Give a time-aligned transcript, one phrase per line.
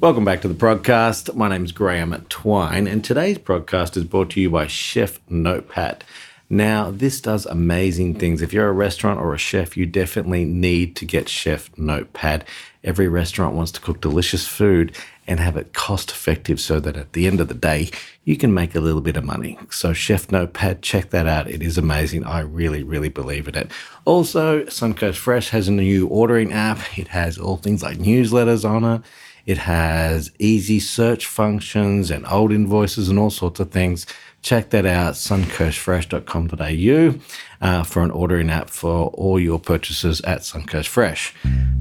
[0.00, 1.34] Welcome back to the podcast.
[1.34, 6.04] My name's Graham Twine, and today's podcast is brought to you by Chef Notepad.
[6.48, 8.40] Now, this does amazing things.
[8.40, 12.46] If you're a restaurant or a chef, you definitely need to get Chef Notepad.
[12.82, 17.12] Every restaurant wants to cook delicious food and have it cost effective so that at
[17.12, 17.90] the end of the day,
[18.24, 19.58] you can make a little bit of money.
[19.68, 21.50] So, Chef Notepad, check that out.
[21.50, 22.24] It is amazing.
[22.24, 23.70] I really, really believe in it.
[24.06, 28.84] Also, Suncoast Fresh has a new ordering app, it has all things like newsletters on
[28.84, 29.02] it.
[29.50, 34.06] It has easy search functions and old invoices and all sorts of things.
[34.42, 37.20] Check that out, suncoastfresh.com.au
[37.60, 41.34] uh, for an ordering app for all your purchases at Suncoast Fresh.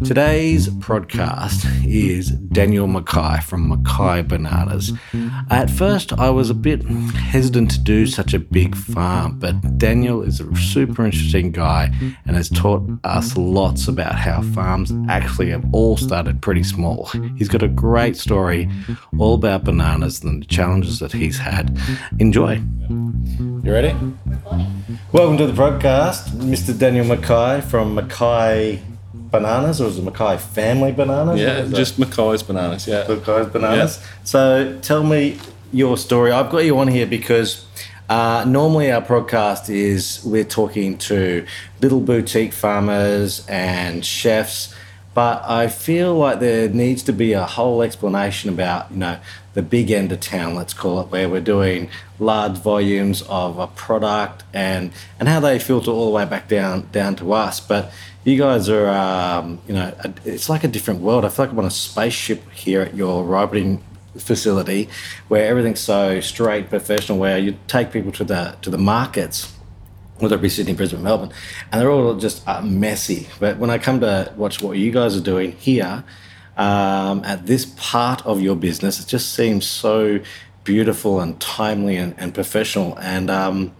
[0.03, 4.91] Today's podcast is Daniel Mackay from Mackay Bananas.
[5.49, 10.21] At first, I was a bit hesitant to do such a big farm, but Daniel
[10.21, 11.91] is a super interesting guy
[12.25, 17.05] and has taught us lots about how farms actually have all started pretty small.
[17.37, 18.69] He's got a great story
[19.17, 21.77] all about bananas and the challenges that he's had.
[22.19, 22.61] Enjoy.
[23.69, 23.95] You ready?
[25.11, 26.75] Welcome to the podcast, Mr.
[26.75, 28.81] Daniel Mackay from Mackay
[29.13, 31.39] Bananas, or is it Mackay Family Bananas?
[31.39, 32.87] Yeah, just Mackay's bananas.
[32.87, 34.03] Yeah, Mackay's Bananas.
[34.23, 35.37] So tell me
[35.71, 36.31] your story.
[36.31, 37.63] I've got you on here because
[38.09, 41.45] uh, normally our podcast is we're talking to
[41.79, 44.73] little boutique farmers and chefs,
[45.13, 49.19] but I feel like there needs to be a whole explanation about you know
[49.53, 53.67] the big end of town, let's call it, where we're doing large volumes of a
[53.67, 57.59] product and and how they filter all the way back down down to us.
[57.59, 57.91] But
[58.23, 61.25] you guys are, um, you know, a, it's like a different world.
[61.25, 63.83] I feel like I'm on a spaceship here at your ripening
[64.17, 64.89] facility,
[65.27, 67.17] where everything's so straight, professional.
[67.17, 69.55] Where you take people to the to the markets
[70.19, 71.31] whether it be Sydney, Brisbane, Melbourne,
[71.71, 73.27] and they're all just uh, messy.
[73.39, 76.03] But when I come to watch what you guys are doing here
[76.59, 80.19] um, at this part of your business, it just seems so
[80.65, 82.99] beautiful and timely and, and professional.
[82.99, 83.73] And um,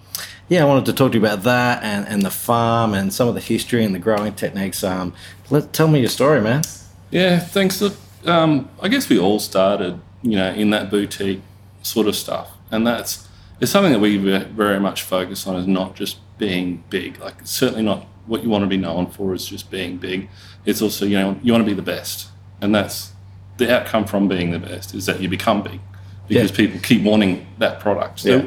[0.48, 3.28] yeah, I wanted to talk to you about that and, and the farm and some
[3.28, 4.84] of the history and the growing techniques.
[4.84, 5.14] Um,
[5.50, 6.64] let tell me your story, man.
[7.12, 7.40] yeah.
[7.40, 7.82] Thanks.
[7.82, 7.96] Look,
[8.26, 11.42] um, I guess we all started, you know, in that boutique
[11.82, 13.28] sort of stuff, and that's
[13.60, 17.20] it's something that we very much focus on is not just being big.
[17.20, 20.30] Like it's certainly not what you want to be known for is just being big.
[20.66, 22.29] It's also you know you want to be the best,
[22.62, 23.12] and that's
[23.58, 25.80] the outcome from being the best is that you become big
[26.28, 26.58] because Yeah.
[26.58, 28.20] people keep wanting that product.
[28.22, 28.42] So, Yeah.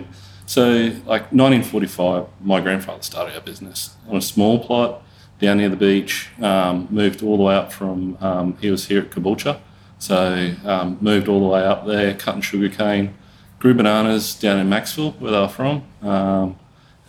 [0.46, 5.02] so like 1945, my grandfather started our business on a small plot
[5.40, 6.28] down near the beach.
[6.40, 9.58] Um, moved all the way up from um, he was here at Caboolture,
[9.98, 13.14] so um, moved all the way up there, cutting sugar cane,
[13.58, 16.56] grew bananas down in Maxville where they were from, um,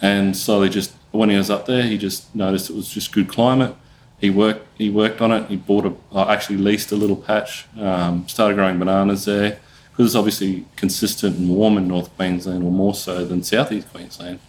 [0.01, 3.27] and slowly just when he was up there, he just noticed it was just good
[3.27, 3.75] climate.
[4.19, 5.47] He worked he worked on it.
[5.49, 9.59] He bought a actually leased a little patch, um, started growing bananas there
[9.91, 14.39] because it's obviously consistent and warm in North Queensland, or more so than Southeast Queensland.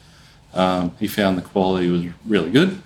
[0.54, 2.80] Um, he found the quality was really good,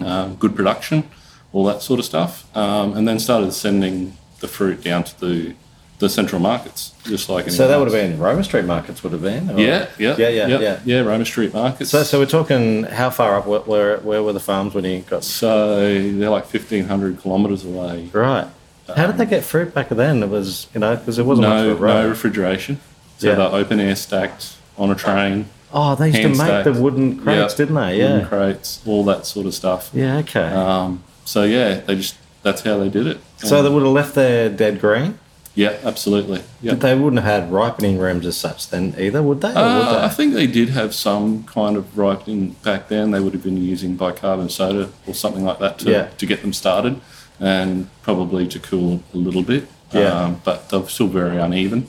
[0.00, 1.08] um, good production,
[1.52, 5.54] all that sort of stuff, um, and then started sending the fruit down to the
[6.00, 9.12] the central markets, just like So that anyone would have been Roma Street markets, would
[9.12, 9.56] have been.
[9.58, 11.00] Yeah, yeah, Yeah, yeah, yeah, yeah.
[11.00, 11.90] Roma Street markets.
[11.90, 13.46] So, so we're talking how far up?
[13.46, 15.22] Where, where, where were the farms when you got?
[15.24, 18.08] So they're like fifteen hundred kilometres away.
[18.12, 18.48] Right.
[18.96, 20.20] How did they get fruit back then?
[20.22, 22.02] It was, you know, because it wasn't much No, of a road.
[22.02, 22.80] no refrigeration.
[23.18, 23.34] So Yeah.
[23.36, 25.46] they're open air stacked on a train.
[25.72, 26.64] oh, they used to make stacked.
[26.64, 27.98] the wooden crates, Yep, didn't they?
[28.02, 28.26] wooden Yeah.
[28.26, 29.90] crates, all that sort of stuff.
[29.92, 30.16] Yeah.
[30.18, 30.40] Okay.
[30.48, 33.18] Um, so yeah, they just that's how they did it.
[33.36, 35.18] so Um, they would have left their dead green.
[35.54, 36.42] Yeah, absolutely.
[36.62, 36.72] Yeah.
[36.72, 39.48] But they wouldn't have had ripening rooms as such then either, would they?
[39.48, 43.10] Uh, would I think they did have some kind of ripening back then.
[43.10, 46.08] They would have been using bicarbonate soda or something like that to, Yeah.
[46.18, 47.00] to get them started,
[47.40, 49.66] and probably to cool a little bit.
[49.92, 50.06] Yeah.
[50.24, 51.88] Um, but they're still very uneven.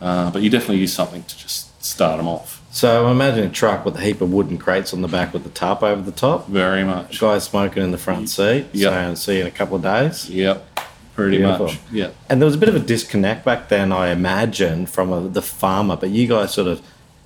[0.00, 2.60] Uh, but you definitely use something to just start them off.
[2.72, 5.50] So I'm a truck with a heap of wooden crates on the back with the
[5.50, 6.48] tarp over the top.
[6.48, 7.20] Very much.
[7.20, 8.92] Guy smoking in the front seat, Yep.
[8.92, 10.28] saying, see you in a couple of days.
[10.30, 10.71] Yep.
[11.14, 11.66] Pretty Beautiful.
[11.66, 11.78] much.
[11.90, 12.10] Yeah.
[12.28, 15.42] And there was a bit of a disconnect back then, I imagine, from a, the
[15.42, 15.96] farmer.
[15.96, 16.80] But you guys sort of,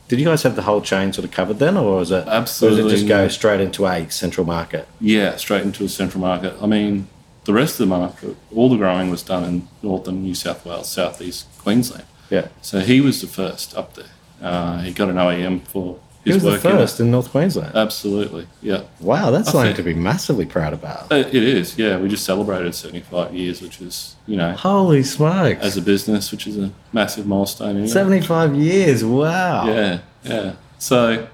[0.08, 2.16] did you guys have the whole chain sort of covered then, or was it?
[2.16, 2.90] Or did it Absolutely.
[2.90, 4.88] just go straight into a central market?
[5.00, 6.54] Yeah, straight into a central market.
[6.60, 7.08] I mean,
[7.44, 10.90] the rest of the market, all the growing was done in northern New South Wales,
[10.90, 12.04] southeast Queensland.
[12.28, 12.48] Yeah.
[12.62, 14.06] So he was the first up there.
[14.42, 16.64] Uh, he got an OAM for He was the work.
[16.64, 16.74] in it.
[16.74, 17.74] first in North Queensland.
[17.74, 18.82] Absolutely, yeah.
[19.00, 21.10] wow, that's I something think- to be massively proud about.
[21.12, 21.96] It is, yeah.
[21.98, 25.62] We just celebrated 75 years, which is, you know, Holy smokes.
[25.62, 27.70] as a business, which is a massive milestone.
[27.70, 27.86] Anyway.
[27.86, 29.66] 75 years, wow.
[29.68, 30.52] Yeah, yeah.
[30.78, 31.28] So,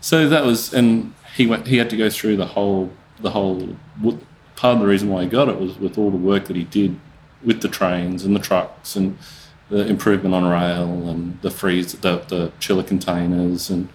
[0.00, 1.66] so that was, and he went.
[1.66, 2.90] He had to go through the whole,
[3.20, 3.76] the whole.
[4.56, 6.64] Part of the reason why he got it was with all the work that he
[6.64, 6.98] did
[7.44, 9.16] with the trains and the trucks and
[9.70, 13.88] the improvement on rail and the freeze, the, the chiller containers and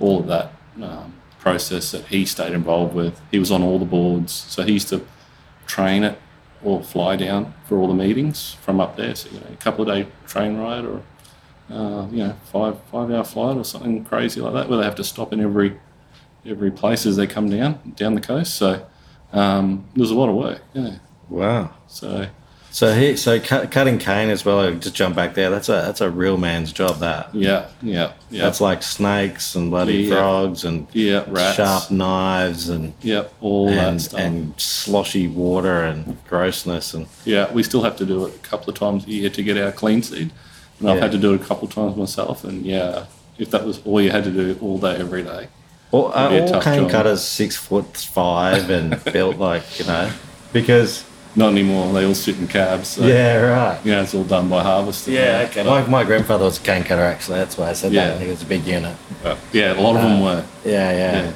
[0.00, 0.52] all of that
[0.82, 3.20] um, process that he stayed involved with.
[3.30, 5.04] He was on all the boards, so he used to
[5.66, 6.18] train it
[6.62, 9.14] or fly down for all the meetings from up there.
[9.14, 11.02] So you know, a couple of day train ride or
[11.70, 14.96] uh, you know five five hour flight or something crazy like that, where they have
[14.96, 15.78] to stop in every
[16.46, 18.54] every place as they come down down the coast.
[18.54, 18.86] So
[19.32, 20.62] um, there's a lot of work.
[20.74, 20.98] Yeah.
[21.28, 21.74] Wow.
[21.86, 22.28] So
[22.70, 24.70] So he, so cut, cutting cane as well.
[24.74, 25.48] Just jump back there.
[25.50, 26.98] That's a that's a real man's job.
[26.98, 30.14] That yeah, yeah, yeah, that's like snakes and bloody Yeah.
[30.16, 34.20] frogs and yeah, rats, sharp knives and yeah, all that stuff.
[34.20, 38.70] and sloshy water and grossness and Yeah, we still have to do it a couple
[38.70, 40.30] of times a year to get our clean seed.
[40.78, 41.02] And I've Yeah.
[41.04, 42.44] had to do it a couple of times myself.
[42.44, 43.06] And yeah,
[43.38, 45.48] if that was all you had to do all day, every day.
[45.90, 46.90] Uh, all, are a all cane job.
[46.90, 50.10] cutters six foot five and built like you know
[50.52, 51.02] because
[51.38, 51.92] Not anymore.
[51.92, 52.88] They all sit in cabs.
[52.88, 55.06] So, yeah right Yeah, it's all done by harvest.
[55.06, 55.62] yeah okay.
[55.62, 57.38] My, my grandfather was a cane cutter actually.
[57.38, 58.08] That's why I said Yeah.
[58.08, 58.20] that.
[58.20, 58.96] He was a big unit.
[59.22, 60.44] But, yeah, a lot of them were.
[60.64, 61.22] Yeah, yeah.
[61.22, 61.32] Yeah.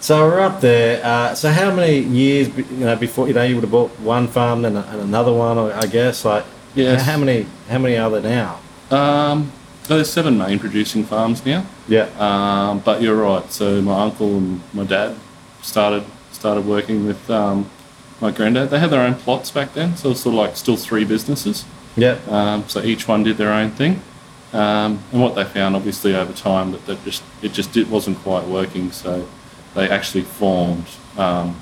[0.00, 1.00] So we're up there.
[1.02, 4.28] Uh, so how many years, you know, before you know you would have bought one
[4.28, 6.24] farm, then and another one, I guess.
[6.24, 6.44] Like,
[6.74, 7.02] Yes.
[7.06, 7.46] How many?
[7.70, 8.60] How many are there now?
[8.90, 9.50] Um,
[9.88, 11.64] there's seven main producing farms now.
[11.88, 12.06] Yeah.
[12.18, 13.50] Um, but you're right.
[13.50, 15.14] So my uncle and my dad
[15.62, 17.70] started started working with um,
[18.20, 18.70] my granddad.
[18.70, 21.64] They had their own plots back then, so it's sort of like still three businesses.
[21.96, 22.18] Yeah.
[22.28, 24.00] Um, so each one did their own thing,
[24.52, 28.18] um, and what they found, obviously, over time, that, that just it just it wasn't
[28.18, 28.90] quite working.
[28.92, 29.26] So
[29.74, 30.86] they actually formed
[31.16, 31.60] um,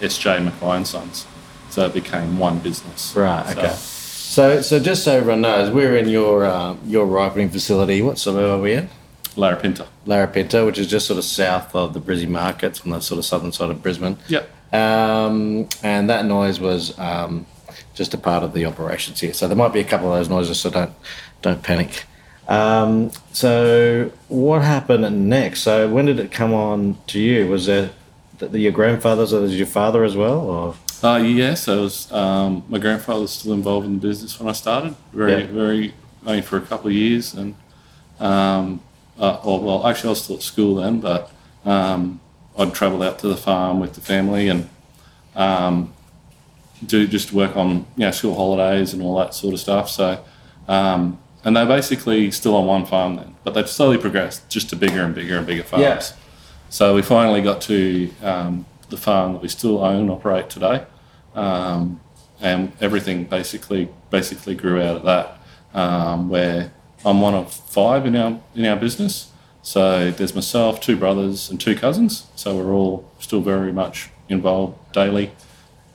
[0.00, 0.40] S.J.
[0.40, 1.26] Mackay and Sons.
[1.70, 3.14] So it became one business.
[3.14, 3.46] Right.
[3.46, 3.74] So- Okay.
[4.28, 8.02] So, so just so everyone knows, we're in your uh, your ripening facility.
[8.02, 8.90] What suburb are we in?
[9.36, 9.86] Larapinta.
[10.06, 13.24] Larapinta, which is just sort of south of the Brizzy markets on the sort of
[13.24, 14.18] southern side of Brisbane.
[14.28, 14.48] Yep.
[14.72, 17.46] Um, and that noise was um,
[17.94, 19.32] just a part of the operations here.
[19.32, 20.92] So there might be a couple of those noises, so don't
[21.42, 22.04] don't panic.
[22.48, 25.60] Um, so what happened next?
[25.62, 27.46] So when did it come on to you?
[27.48, 27.92] Was it
[28.40, 30.40] th- your grandfather's or was your father as well?
[30.40, 32.10] Or Uh, yes, I was.
[32.12, 34.94] Um, my grandfather was still involved in the business when I started.
[35.12, 35.46] Very, Yeah.
[35.46, 35.94] very,
[36.26, 37.54] only for a couple of years, and
[38.18, 38.80] um,
[39.18, 41.30] uh, well, well, actually, I was still at school then, but
[41.64, 42.20] um,
[42.58, 44.68] I'd travel out to the farm with the family and
[45.36, 45.94] um,
[46.84, 49.88] do just work on you know school holidays and all that sort of stuff.
[49.88, 50.22] So,
[50.66, 54.76] um, and they're basically still on one farm then, but they've slowly progressed just to
[54.76, 55.82] bigger and bigger and bigger farms.
[55.82, 56.02] Yeah.
[56.70, 60.84] So we finally got to um, the farm that we still own and operate today,
[61.34, 62.00] um,
[62.40, 65.34] and everything basically basically grew out of that.
[65.74, 66.72] Um, where
[67.04, 69.27] I'm one of five in our in our business.
[69.68, 72.26] So there's myself, two brothers, and two cousins.
[72.36, 75.32] So we're all still very much involved daily,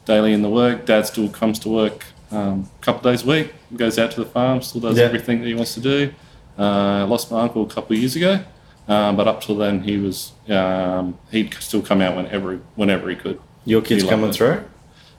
[0.05, 0.85] daily in the work.
[0.85, 3.51] Dad still comes to work um, a couple of days a week.
[3.75, 5.05] Goes out to the farm, still does Yeah.
[5.05, 6.13] everything that he wants to do.
[6.55, 8.41] Uh, lost my uncle a couple of years ago,
[8.87, 13.15] um, but up till then he was um, he'd still come out whenever whenever he
[13.15, 13.39] could.
[13.65, 14.35] your kids coming it.
[14.35, 14.63] through?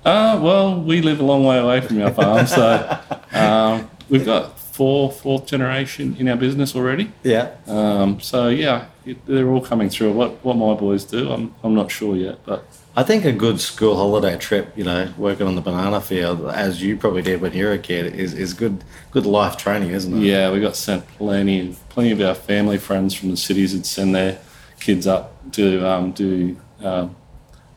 [0.05, 2.99] Uh, well, we live a long way away from our farm, so
[3.33, 7.13] um, we've got four fourth generation in our business already.
[7.23, 7.55] Yeah.
[7.69, 10.13] Um, so yeah, it, they're all coming through.
[10.13, 12.67] What what my boys do, I'm I'm not sure yet, but
[12.97, 16.83] I think a good school holiday trip, you know, working on the banana field, as
[16.83, 18.83] you probably did when you were a kid, is, is good
[19.13, 20.27] good life training, isn't it?
[20.27, 23.87] yeah, we got sent plenty of plenty of our family friends from the cities would
[23.87, 24.41] send their
[24.81, 27.15] kids up to um, do um,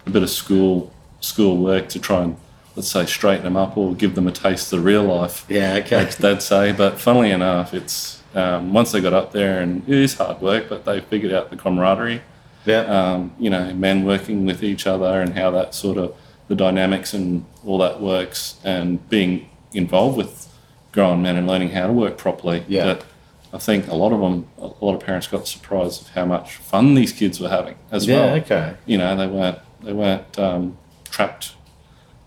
[0.07, 2.37] a bit of school school work to try and
[2.77, 5.45] let's say straighten them up or give them a taste of real life.
[5.49, 6.05] Yeah, okay.
[6.05, 6.71] they'd, they'd say.
[6.71, 10.69] But funnily enough, it's um, once they got up there, and it is hard work,
[10.69, 12.21] but they figured out the camaraderie.
[12.65, 12.81] Yeah.
[12.81, 16.15] Um, you know, men working with each other and how that sort of
[16.49, 20.47] the dynamics and all that works, and being involved with
[20.91, 22.63] grown men and learning how to work properly.
[22.67, 22.85] Yeah.
[22.85, 23.05] That
[23.53, 26.57] I think a lot of them, a lot of parents got surprised of how much
[26.57, 28.43] fun these kids were having as yeah, well Yeah.
[28.43, 28.77] okay.
[28.85, 31.53] you know, they weren't they weren't um, trapped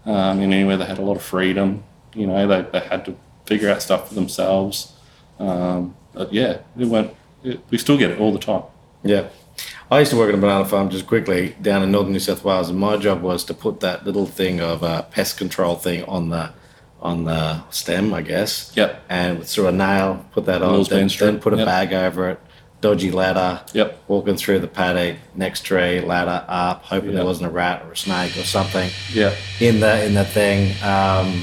[0.05, 0.77] um, in anywhere.
[0.77, 1.85] They had a lot of freedom.
[2.15, 3.17] You know, they, they had to
[3.47, 4.93] figure out stuff for themselves.
[5.39, 7.15] Um, but yeah, it went.
[7.43, 8.65] It, we still get it all the time.
[9.03, 9.29] Yeah.
[9.91, 12.45] I used to work on a banana farm just quickly down in northern New South
[12.45, 16.05] Wales, and my job was to put that little thing of uh, pest control thing
[16.05, 16.53] on the
[17.03, 18.73] on the stem, I guess.
[18.77, 19.05] Yep.
[19.09, 21.67] And through a nail, put that on, then, then put a yep.
[21.67, 22.41] bag over it,
[22.81, 23.99] dodgy ladder, Yep.
[24.09, 27.97] walking through the paddock, next tree, ladder up, hoping there wasn't a rat or a
[27.97, 29.33] snake or something Yeah.
[29.61, 30.73] in the in the thing.
[30.83, 31.43] Um,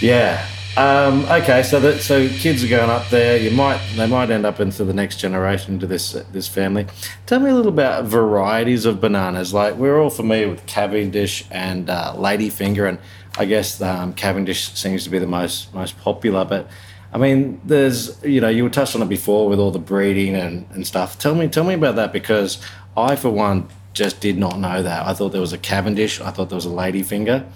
[0.00, 0.44] yeah.
[0.76, 3.36] Um, okay, so that so kids are going up there.
[3.36, 6.86] You might they might end up into the next generation into this this family.
[7.26, 9.52] Tell me a little about varieties of bananas.
[9.52, 12.98] Like we're all familiar with Cavendish and uh, Ladyfinger, and
[13.36, 16.44] I guess um, Cavendish seems to be the most most popular.
[16.44, 16.68] But
[17.12, 20.34] I mean, there's you know you were touched on it before with all the breeding
[20.36, 21.18] and, and stuff.
[21.18, 22.62] Tell me tell me about that because
[22.96, 25.06] I for one just did not know that.
[25.06, 26.20] I thought there was a Cavendish.
[26.20, 27.46] I thought there was a Ladyfinger.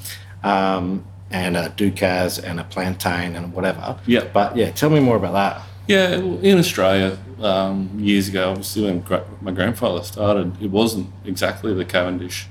[0.42, 3.99] Um, and a Ducasse and a Plantain and whatever.
[4.06, 4.25] Yeah.
[4.32, 5.62] But yeah, tell me more about that.
[5.87, 9.04] Yeah, in Australia, um, years ago, obviously when
[9.42, 12.46] my grandfather started, it wasn't exactly the Cavendish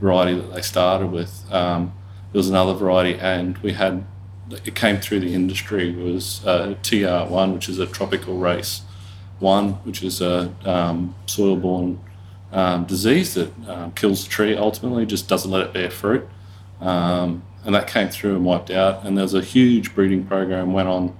[0.00, 1.50] variety that they started with.
[1.50, 1.94] Um,
[2.32, 4.04] there was another variety, and we had
[4.64, 8.82] it came through the industry was uh, TR1, which is a tropical race
[9.40, 12.00] one, which is a um, soil-borne
[12.52, 14.56] um, disease that um, kills the tree.
[14.56, 16.26] Ultimately, just doesn't let it bear fruit,
[16.80, 19.04] um, and that came through and wiped out.
[19.04, 21.16] And there was a huge breeding program went on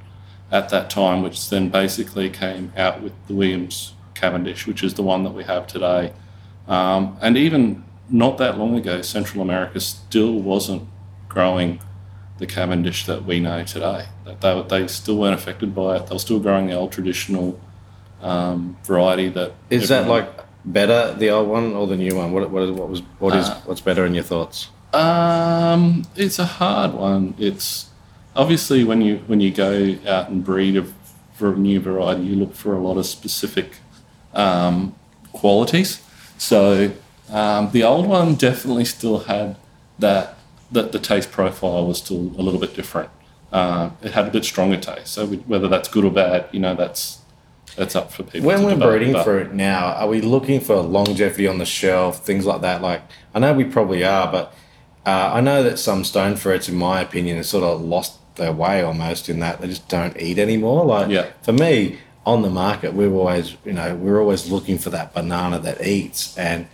[0.50, 5.02] at that time, which then basically came out with the Williams Cavendish, which is the
[5.02, 6.12] one that we have today.
[6.68, 10.88] Um, and even not that long ago, Central America still wasn't
[11.28, 11.80] growing
[12.38, 14.06] the Cavendish that we know today.
[14.24, 16.06] That they, they still weren't affected by it.
[16.06, 17.60] They were still growing the old traditional
[18.20, 19.28] um, variety.
[19.28, 20.28] That Is that like
[20.64, 22.32] better the old one or the new one?
[22.32, 24.70] What what, is, what was what is Uh, what's better in your thoughts?
[24.92, 27.34] Um, it's a hard one.
[27.38, 27.90] It's
[28.34, 30.86] obviously when you when you go out and breed a
[31.34, 33.78] for a new variety, you look for a lot of specific
[34.32, 34.94] um,
[35.32, 36.00] qualities.
[36.38, 36.92] So
[37.30, 39.56] um, the old one definitely still had
[39.98, 40.33] that
[40.74, 43.10] that the taste profile was still a little bit different.
[43.52, 45.08] Uh, it had a bit stronger taste.
[45.14, 47.20] So we, whether that's good or bad, you know, that's
[47.76, 48.46] that's up for people.
[48.46, 52.24] When we're breeding but- for it now, are we looking for longevity on the shelf,
[52.24, 52.82] things like that?
[52.82, 53.02] Like
[53.34, 54.54] I know we probably are, but
[55.06, 58.52] uh, I know that some stone fruits, in my opinion, have sort of lost their
[58.52, 60.84] way almost in that they just don't eat anymore.
[60.84, 61.26] Like Yeah.
[61.42, 65.58] for me, on the market, we're always, you know, we're always looking for that banana
[65.60, 66.36] that eats.
[66.38, 66.66] And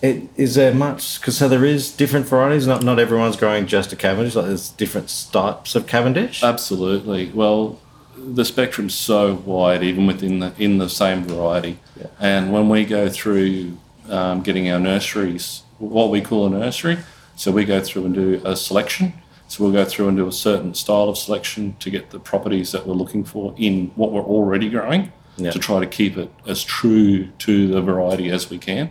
[0.00, 2.66] it is there much because so there is different varieties.
[2.66, 4.34] Not not everyone's growing just a Cavendish.
[4.34, 6.42] Like there's different types of Cavendish.
[6.42, 7.30] Absolutely.
[7.30, 7.80] Well,
[8.16, 11.78] the spectrum's so wide, even within the in the same variety.
[11.98, 12.06] Yeah.
[12.20, 13.76] And when we go through
[14.08, 16.98] um, getting our nurseries, what we call a nursery,
[17.36, 19.12] so we go through and do a selection.
[19.48, 22.70] So we'll go through and do a certain style of selection to get the properties
[22.72, 25.52] that we're looking for in what we're already growing, Yeah.
[25.52, 28.90] to try to keep it as true to the variety as we can.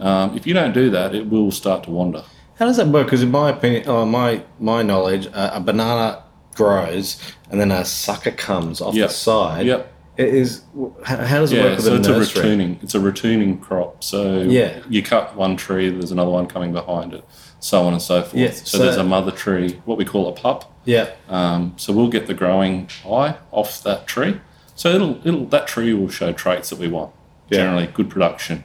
[0.00, 2.22] Um, if you don't do that, it will start to wander.
[2.58, 3.06] How does that work?
[3.06, 6.22] Because in my opinion, oh, my my knowledge, uh, a banana
[6.54, 9.08] grows and then a sucker comes off Yep.
[9.08, 9.66] the side.
[9.66, 9.92] Yep.
[10.16, 10.62] It is
[11.04, 12.40] how, does it Yeah, work with so a it's nursery?
[12.40, 12.78] a retaining.
[12.82, 14.02] It's a retaining crop.
[14.02, 14.78] So Yeah.
[14.88, 17.24] you cut one tree, there's another one coming behind it,
[17.60, 18.34] so on and so forth.
[18.34, 20.72] Yeah, so, so- there's a mother tree, what we call a pup.
[20.84, 24.40] Yeah, Um, so we'll get the growing eye off that tree.
[24.74, 27.12] So it'll it'll that tree will show traits that we want.
[27.50, 27.58] Yeah.
[27.58, 28.64] Generally, good production,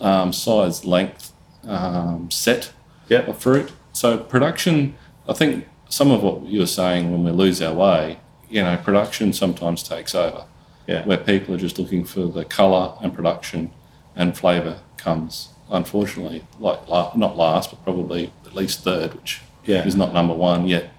[0.00, 1.32] um, size, length,
[1.64, 2.72] um, set
[3.08, 3.72] yeah, of fruit.
[3.92, 4.94] So production,
[5.28, 8.76] I think some of what you were saying when we lose our way, you know,
[8.76, 10.44] production sometimes takes over
[10.86, 11.04] yeah.
[11.04, 13.70] where people are just looking for the colour and production
[14.16, 19.84] and flavour comes, unfortunately, like la- not last, but probably at least third, which Yeah.
[19.84, 20.90] is not number one yet.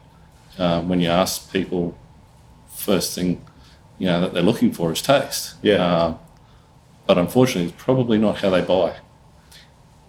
[0.57, 1.97] Um, when you ask people,
[2.75, 3.41] first thing
[3.97, 5.55] you know that they're looking for is taste.
[5.61, 5.75] Yeah.
[5.75, 6.19] Um,
[7.07, 8.95] but unfortunately, it's probably not how they buy.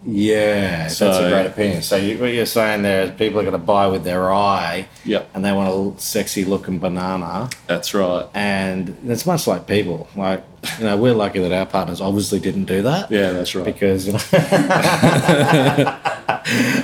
[0.04, 1.80] Yeah, that's a great opinion.
[1.82, 4.88] So you, what you're saying there is people are going to buy with their eye,
[5.04, 7.48] Yep, and they want a sexy looking banana.
[7.68, 8.26] that's right.
[8.34, 10.08] And it's much like people.
[10.16, 10.42] Like
[10.80, 13.12] you know, we're lucky that our partners obviously didn't do that.
[13.12, 13.64] Yeah, that's right.
[13.64, 14.18] because you know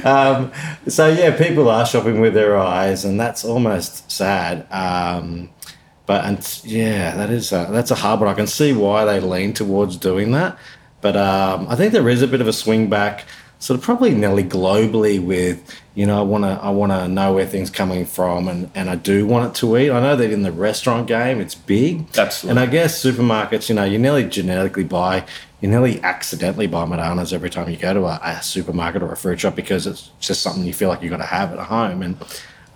[0.04, 0.52] um,
[0.86, 5.50] so yeah people are shopping with their eyes and that's almost sad um,
[6.08, 9.20] but and yeah that is a, that's a hard one i can see why they
[9.20, 10.58] lean towards doing that
[11.00, 13.24] but um, i think there is a bit of a swing back
[13.60, 17.34] sort of probably nearly globally with you know i want to i want to know
[17.34, 20.32] where things coming from and and i do want it to eat i know that
[20.32, 22.50] in the restaurant game it's big Absolutely.
[22.50, 25.24] and I guess supermarkets, you know, you nearly genetically buy,
[25.60, 29.16] you nearly accidentally buy bananas every time you go to a, a supermarket or a
[29.16, 32.02] fruit shop because it's just something you feel like you've got to have at home.
[32.02, 32.16] And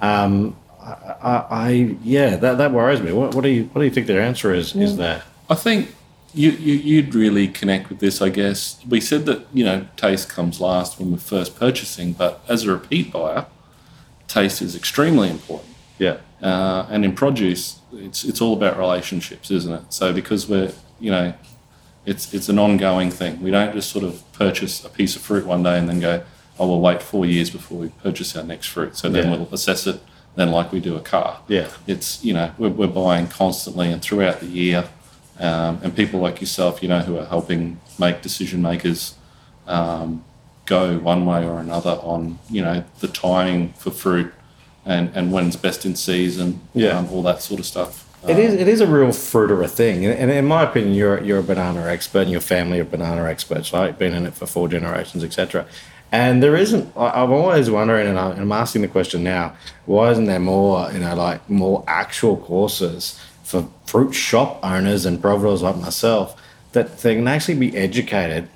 [0.01, 3.12] um, I, I, yeah, that, that worries me.
[3.12, 4.75] What, what do you what do you think their answer is?
[4.75, 5.23] Is there?
[5.49, 5.95] I think
[6.35, 8.21] you, you you'd really connect with this.
[8.21, 12.41] I guess we said that you know taste comes last when we're first purchasing, but
[12.49, 13.47] as a repeat buyer,
[14.29, 15.69] taste is extremely important.
[15.99, 19.83] Yeah, Uh, and in produce, it's it's all about relationships, isn't it?
[19.91, 21.35] So because we're you know,
[22.07, 23.41] it's it's an ongoing thing.
[23.43, 26.23] We don't just sort of purchase a piece of fruit one day and then go,
[26.59, 28.97] oh, we'll wait four years before we purchase our next fruit.
[28.97, 29.37] So then Yeah.
[29.37, 30.01] we'll assess it.
[30.35, 34.01] Then like we do a car yeah, it's you know we're, we're buying constantly and
[34.01, 34.89] throughout the year
[35.39, 39.15] um, and people like yourself you know who are helping make decision makers
[39.67, 40.25] um,
[40.67, 44.33] go one way or another on you know the timing for fruit
[44.85, 46.99] and, and when's best in season, Yeah.
[46.99, 48.09] um, all that sort of stuff.
[48.29, 48.55] It is.
[48.55, 51.43] It is a real fruit of a thing, and in my opinion, you're you're a
[51.43, 53.97] banana expert, and your family are banana experts, right?
[53.99, 55.67] Been in it for four generations, etc.
[56.12, 56.92] And there isn't.
[56.95, 61.00] I'm always wondering, and I'm I'm asking the question now: Why isn't there more, you
[61.00, 66.40] know, like more actual courses for fruit shop owners and providors like myself
[66.73, 68.49] that they can actually be educated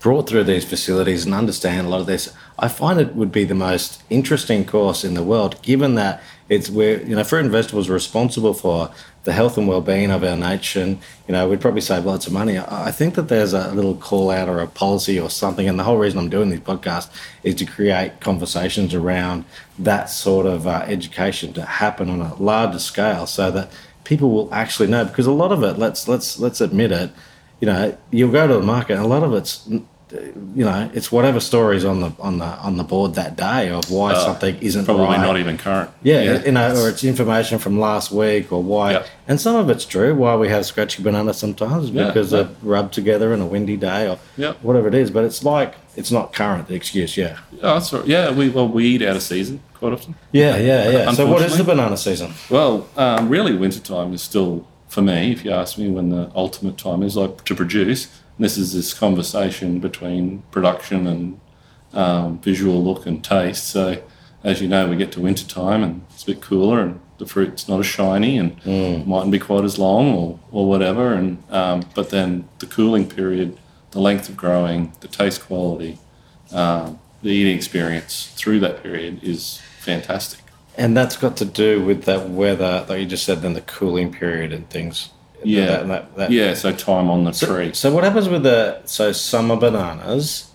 [0.00, 2.32] brought through these facilities and understand a lot of this.
[2.58, 6.70] I find it would be the most interesting course in the world, given that it's
[6.70, 8.92] where you know fruit and vegetables are responsible for
[9.26, 11.00] the health and well-being of our nation.
[11.26, 12.58] You know, we'd probably save lots of money.
[12.58, 15.82] I think that there's a little call out or a policy or something, and the
[15.82, 17.10] whole reason I'm doing these podcasts
[17.42, 19.44] is to create conversations around
[19.80, 23.70] that sort of uh, education to happen on a larger scale, so that
[24.04, 25.04] people will actually know.
[25.04, 27.10] Because a lot of it, let's let's let's admit it,
[27.60, 29.68] you know, you'll go to the market, and a lot of it's
[30.12, 33.90] you know, it's whatever stories on the on the on the board that day of
[33.90, 35.20] why Uh, something isn't Probably right.
[35.20, 35.90] not even current.
[36.04, 39.06] Yeah, you know, or it's information from last week, or why, Yep.
[39.26, 40.14] and some of it's true.
[40.14, 42.42] Why we have scratchy banana sometimes is Yeah, because yeah.
[42.44, 44.58] they're rubbed together in a windy day, or Yep.
[44.62, 45.10] whatever it is.
[45.10, 46.68] But it's like it's not current.
[46.68, 48.06] The excuse, yeah, Oh, that's right.
[48.06, 50.14] Yeah, we well we eat out of season quite often.
[50.30, 51.12] yeah, yeah, yeah.
[51.12, 52.32] So what is the banana season?
[52.48, 55.32] Well, um, really, wintertime is still for me.
[55.32, 58.06] If you ask me when the ultimate time is like to produce,
[58.38, 61.40] this is this conversation between production and
[61.92, 63.68] um, visual look and taste.
[63.68, 64.02] So,
[64.44, 67.26] as you know, we get to winter time and it's a bit cooler and the
[67.26, 71.14] fruit's not as shiny and mightn't be quite as long or, or whatever.
[71.14, 73.58] And um, but then the cooling period,
[73.92, 75.98] the length of growing, the taste quality,
[76.52, 80.40] um, the eating experience through that period is fantastic.
[80.76, 84.12] And that's got to do with that weather, like you just said, then the cooling
[84.12, 85.08] period and things.
[85.44, 85.66] Yeah.
[85.66, 87.70] That- that- that- Yeah, so time on the tree.
[87.74, 90.46] So what happens with the so summer bananas?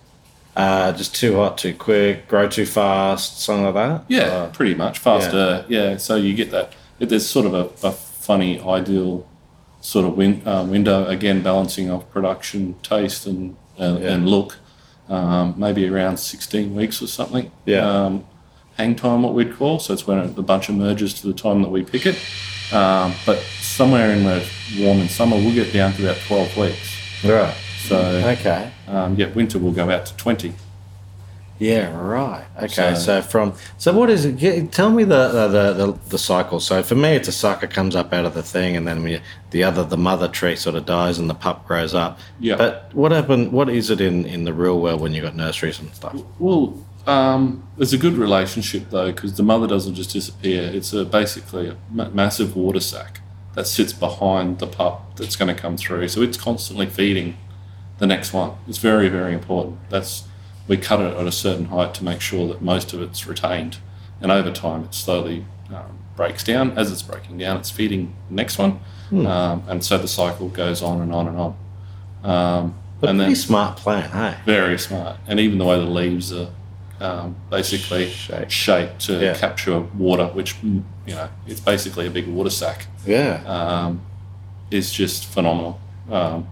[0.56, 4.04] Uh, just too hot, too quick, grow too fast, something like that.
[4.10, 5.64] Yeah, pretty much faster.
[5.70, 5.96] Yeah.
[5.98, 6.74] so you get that.
[7.00, 9.26] It, there's sort of a, a funny ideal
[9.80, 14.10] sort of win, uh, window again, balancing of production, taste, and uh, Yeah.
[14.14, 14.58] and look.
[15.10, 17.52] Um, maybe around 16 weeks or something.
[17.66, 17.86] Yeah.
[18.06, 18.24] Um,
[18.78, 19.80] hang time, what we'd call.
[19.80, 22.16] So it's when the bunch emerges to the time that we pick it.
[22.74, 23.38] Um, but
[23.72, 24.46] somewhere in the
[24.80, 26.98] warm and summer, we'll get down to about 12 weeks.
[27.24, 27.56] right.
[27.88, 28.72] So Okay.
[28.88, 30.54] um, yeah, winter will go out to 20.
[31.60, 31.96] Yeah.
[31.96, 32.46] Right.
[32.58, 32.68] Okay.
[32.68, 34.72] So, So- from so what is it?
[34.72, 36.60] Tell me the, the the the cycle.
[36.60, 39.20] So for me, it's a sucker comes up out of the thing, and then we,
[39.52, 42.18] the other the mother tree sort of dies, and the pup grows up.
[42.40, 42.56] Yeah.
[42.56, 43.52] But what happened?
[43.52, 46.16] What is it in in the real world when you have got nurseries and stuff?
[46.40, 50.64] Well, um, there's a good relationship though, because the mother doesn't just disappear.
[50.74, 51.76] It's a, basically a
[52.10, 53.22] massive water sac
[53.54, 56.08] that sits behind the pup that's going to come through.
[56.08, 57.38] So it's constantly feeding
[57.98, 58.52] the next one.
[58.68, 59.78] It's very, very important.
[59.90, 60.24] That's
[60.68, 63.78] we cut it at a certain height to make sure that most of it's retained,
[64.22, 66.78] and over time it slowly um, breaks down.
[66.78, 68.80] As it's breaking down, it's feeding the next one,
[69.12, 71.56] um, and so the cycle goes on and on and on.
[72.24, 74.38] Um, But and pretty then smart plan, hey?
[74.46, 76.50] very smart, and even the way the leaves are
[77.02, 79.34] um, basically shape, shaped to Yeah.
[79.34, 83.42] capture water, which mm, you know it's basically a big water sack, Yeah.
[83.46, 84.02] um,
[84.70, 85.80] is just phenomenal.
[86.12, 86.48] Um,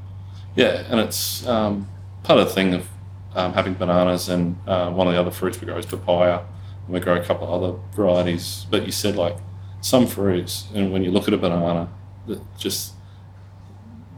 [0.55, 1.87] yeah, and it's um,
[2.23, 2.87] part of the thing of
[3.35, 6.39] um, having bananas, and uh, one of the other fruits we grow is papaya,
[6.85, 8.65] and we grow a couple of other varieties.
[8.71, 9.37] But you said like
[9.81, 11.89] some fruits, and when you look at a banana,
[12.27, 12.93] that just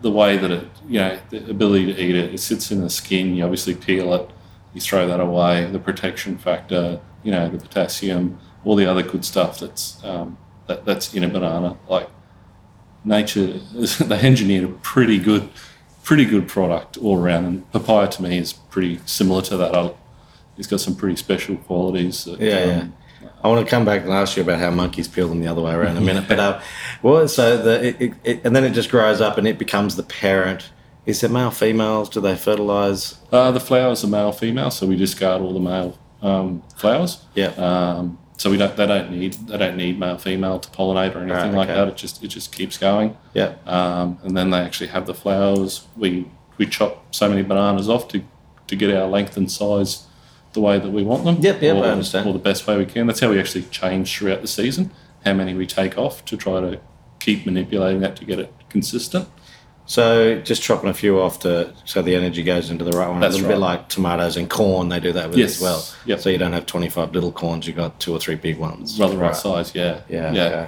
[0.01, 2.89] the way that it, you know, the ability to eat it, it sits in the
[2.89, 3.35] skin.
[3.35, 4.29] You obviously peel it,
[4.73, 5.65] you throw that away.
[5.65, 10.85] The protection factor, you know, the potassium, all the other good stuff that's um, that,
[10.85, 11.77] that's in a banana.
[11.89, 12.09] Like
[13.03, 15.49] nature, they engineered a pretty good,
[16.03, 17.45] pretty good product all around.
[17.45, 19.95] And papaya to me is pretty similar to that.
[20.57, 22.25] It's got some pretty special qualities.
[22.25, 22.79] That, Yeah, yeah.
[22.81, 22.93] um,
[23.43, 25.61] I want to come back and ask you about how monkeys peel them the other
[25.61, 26.25] way around in a minute.
[26.27, 26.61] But uh,
[27.01, 29.95] well, so the it, it, it, and then it just grows up and it becomes
[29.95, 30.69] the parent.
[31.05, 32.09] Is it male, females?
[32.09, 33.17] Do they fertilize?
[33.31, 37.23] Uh, the flowers are male, female, so we discard all the male um, flowers.
[37.33, 37.47] Yeah.
[37.47, 38.75] Um, so we don't.
[38.75, 39.33] They don't need.
[39.33, 41.79] They don't need male, female to pollinate or anything Right, like okay.
[41.79, 41.87] that.
[41.87, 42.23] It just.
[42.23, 43.17] It just keeps going.
[43.33, 43.55] Yeah.
[43.65, 45.87] Um, and then they actually have the flowers.
[45.95, 48.23] We we chop so many bananas off to
[48.67, 50.07] to get our length and size
[50.53, 51.37] the way that we want them.
[51.39, 52.27] Yep, yep, I understand.
[52.27, 53.07] Or the best way we can.
[53.07, 54.91] That's how we actually change throughout the season.
[55.23, 56.79] How many we take off to try to
[57.21, 59.27] keep manipulating that to get it consistent.
[59.91, 63.19] So just chopping a few off to so the energy goes into the right one.
[63.19, 64.87] That's a little bit like tomatoes and corn.
[64.87, 65.57] They do that with Yes.
[65.57, 65.85] as well.
[66.05, 66.19] Yep.
[66.21, 67.67] So you don't have twenty five little corns.
[67.67, 68.97] You got two or three big ones.
[68.97, 69.99] Rather right size, yeah.
[70.07, 70.31] Yeah.
[70.31, 70.43] Yeah.
[70.45, 70.67] okay.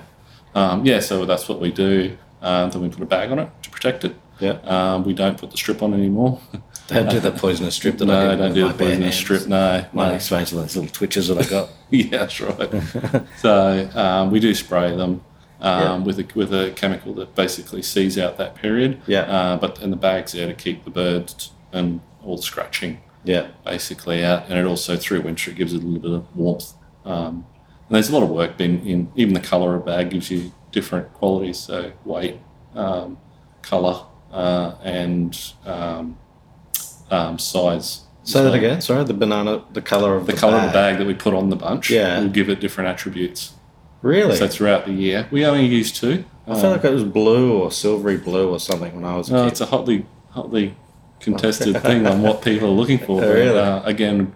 [0.56, 2.18] Um, yeah, so that's what we do.
[2.42, 4.14] Uh, then we put a bag on it to protect it.
[4.42, 4.58] Yeah.
[4.66, 6.42] Um, we don't put the strip on anymore.
[6.88, 9.48] Don't do the poisonous strip that I no, did don't do the poisonous strip.
[9.48, 10.16] No, Might no.
[10.16, 11.70] explain some of those little twitches that I got.
[11.90, 13.24] yeah, that's right.
[13.40, 15.24] so um, we do spray them
[15.64, 15.98] um, Yeah.
[16.06, 19.02] with a with a chemical that basically sees out that period.
[19.08, 19.22] Yeah.
[19.22, 23.48] Uh, but and the bag's there to keep the birds and all the scratching Yeah.
[23.66, 26.74] basically out, and it also through winter it gives it a little bit of warmth.
[27.06, 27.46] Um,
[27.88, 30.30] and there's a lot of work been in even the color of a bag gives
[30.30, 32.40] you different qualities, so weight,
[32.76, 33.18] um,
[33.62, 36.18] color, uh, and um,
[37.12, 38.02] um, size.
[38.24, 38.80] Say that again.
[38.82, 40.66] Sorry, the banana, the color of The the, color bag.
[40.68, 42.20] of the bag that we put on the bunch Yeah.
[42.22, 43.54] will give it different attributes.
[44.04, 44.36] Really?
[44.36, 46.26] So throughout the year, we only use two.
[46.46, 49.34] I felt like it was blue or silvery blue or something when I was a
[49.34, 49.52] No, kid.
[49.54, 50.76] it's a hotly, hotly
[51.22, 53.22] contested thing on what people are looking for.
[53.22, 53.58] But, really?
[53.58, 54.36] uh, again,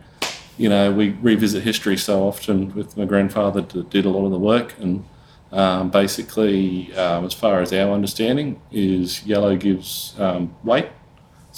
[0.57, 4.31] you know, we revisit history so often with my grandfather that did a lot of
[4.31, 5.03] the work, and
[5.51, 10.87] um, basically, um, as far as our understanding, is yellow gives um, weight,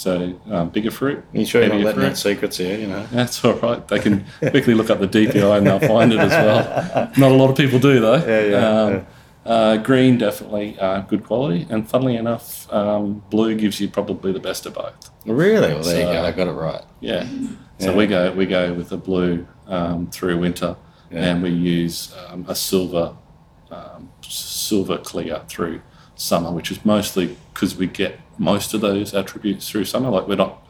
[0.00, 1.22] so um, bigger fruit.
[1.32, 2.10] you sure you're not letting fruit.
[2.10, 2.78] out secrets here?
[2.78, 3.06] You know.
[3.12, 3.86] That's all right.
[3.86, 7.10] They can quickly look up the DPI and they'll find it as well.
[7.18, 8.16] Not a lot of people do though.
[8.16, 9.06] Yeah, yeah, Um,
[9.44, 14.38] Uh, green definitely uh, good quality, and funnily enough, um, blue gives you probably the
[14.50, 15.10] best of both.
[15.26, 15.72] Really?
[15.74, 16.22] Well, there you go.
[16.24, 16.82] I got it right.
[17.00, 17.24] Yeah.
[17.78, 17.96] So Yeah.
[17.96, 20.76] we go we go with the blue um, through winter,
[21.10, 21.24] Yeah.
[21.26, 23.06] and we use um, a silver
[23.70, 25.80] um, silver clear through
[26.16, 30.08] summer, which is mostly because we get most of those attributes through summer.
[30.10, 30.66] Like we're not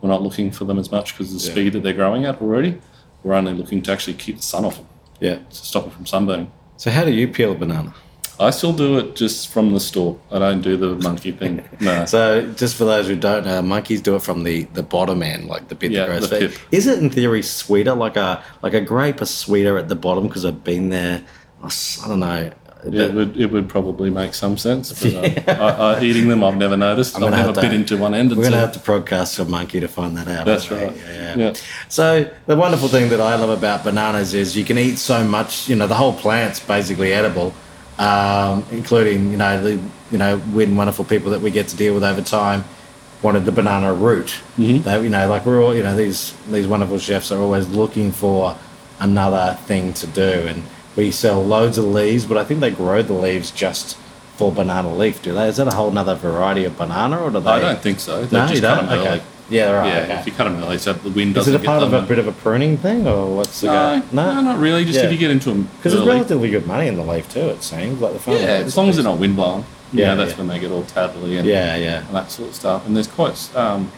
[0.00, 1.52] we're not looking for them as much because of the Yeah.
[1.52, 2.78] speed that they're growing at already.
[3.22, 4.86] We're only looking to actually keep the sun off them
[5.20, 5.36] Yeah.
[5.36, 6.48] to stop it from sunburning.
[6.76, 7.94] So how do you peel a banana?
[8.40, 10.18] I still do it just from the store.
[10.32, 11.62] I don't do the monkey thing.
[11.80, 12.04] No.
[12.04, 15.46] So just for those who don't know, monkeys do it from the, the bottom end,
[15.46, 16.28] like the bit Yeah, that grows.
[16.30, 16.52] the pip.
[16.72, 17.94] Is it in theory sweeter?
[17.94, 21.22] Like a like a grape is sweeter at the bottom because I've been there.
[21.62, 22.50] I don't know.
[22.86, 25.14] It would, it would probably make some sense, but
[25.48, 27.14] uh, I, I, eating them I've never noticed.
[27.14, 28.30] I've never have to- bit into one end.
[28.30, 30.46] We're going to have to broadcast a monkey to find that out.
[30.46, 30.94] That's right.
[30.96, 31.36] Yeah.
[31.36, 31.54] Yeah.
[31.88, 35.68] So the wonderful thing that I love about bananas is you can eat so much.
[35.68, 37.54] You know, the whole plant's basically edible,
[37.98, 39.72] um, including you know the
[40.10, 42.64] you know weird wonderful people that we get to deal with over time
[43.22, 44.26] wanted the banana root.
[44.58, 44.82] Mm-hmm.
[44.82, 48.12] They, you know, like we're all you know these these wonderful chefs are always looking
[48.12, 48.56] for
[49.00, 50.62] another thing to do, and
[50.96, 53.96] we sell loads of leaves, but I think they grow the leaves just
[54.36, 55.22] for banana leaf.
[55.22, 55.48] Do they?
[55.48, 57.50] Is that a whole nother variety of banana, or do they?
[57.50, 58.24] I don't think so.
[58.24, 58.88] They No, just you cut don't.
[58.88, 59.08] them Okay.
[59.10, 59.22] early.
[59.50, 59.86] Yeah, right.
[59.88, 60.14] Yeah, okay.
[60.20, 62.00] if you cut them early, so the wind doesn't Is it a part of a
[62.00, 64.02] bit of a pruning thing, or what's the no, go?
[64.12, 64.84] no, not really.
[64.86, 65.04] Just Yeah.
[65.06, 67.48] if you get into them because there's relatively good money in the leaf too.
[67.50, 68.38] It seems like the farm.
[68.38, 69.64] Yeah, as long as they're not wind blown.
[69.92, 70.38] Yeah, Yeah, that's yeah.
[70.38, 72.86] when they get all tattly and, Yeah, yeah, and that sort of stuff.
[72.86, 73.92] And there's quite um,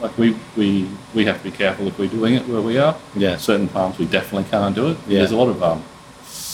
[0.00, 2.96] like we we we have to be careful if we're doing it where we are.
[3.14, 3.36] Yeah.
[3.36, 4.96] certain farms we definitely can't do it.
[5.06, 5.18] Yeah.
[5.18, 5.82] There's a lot of um,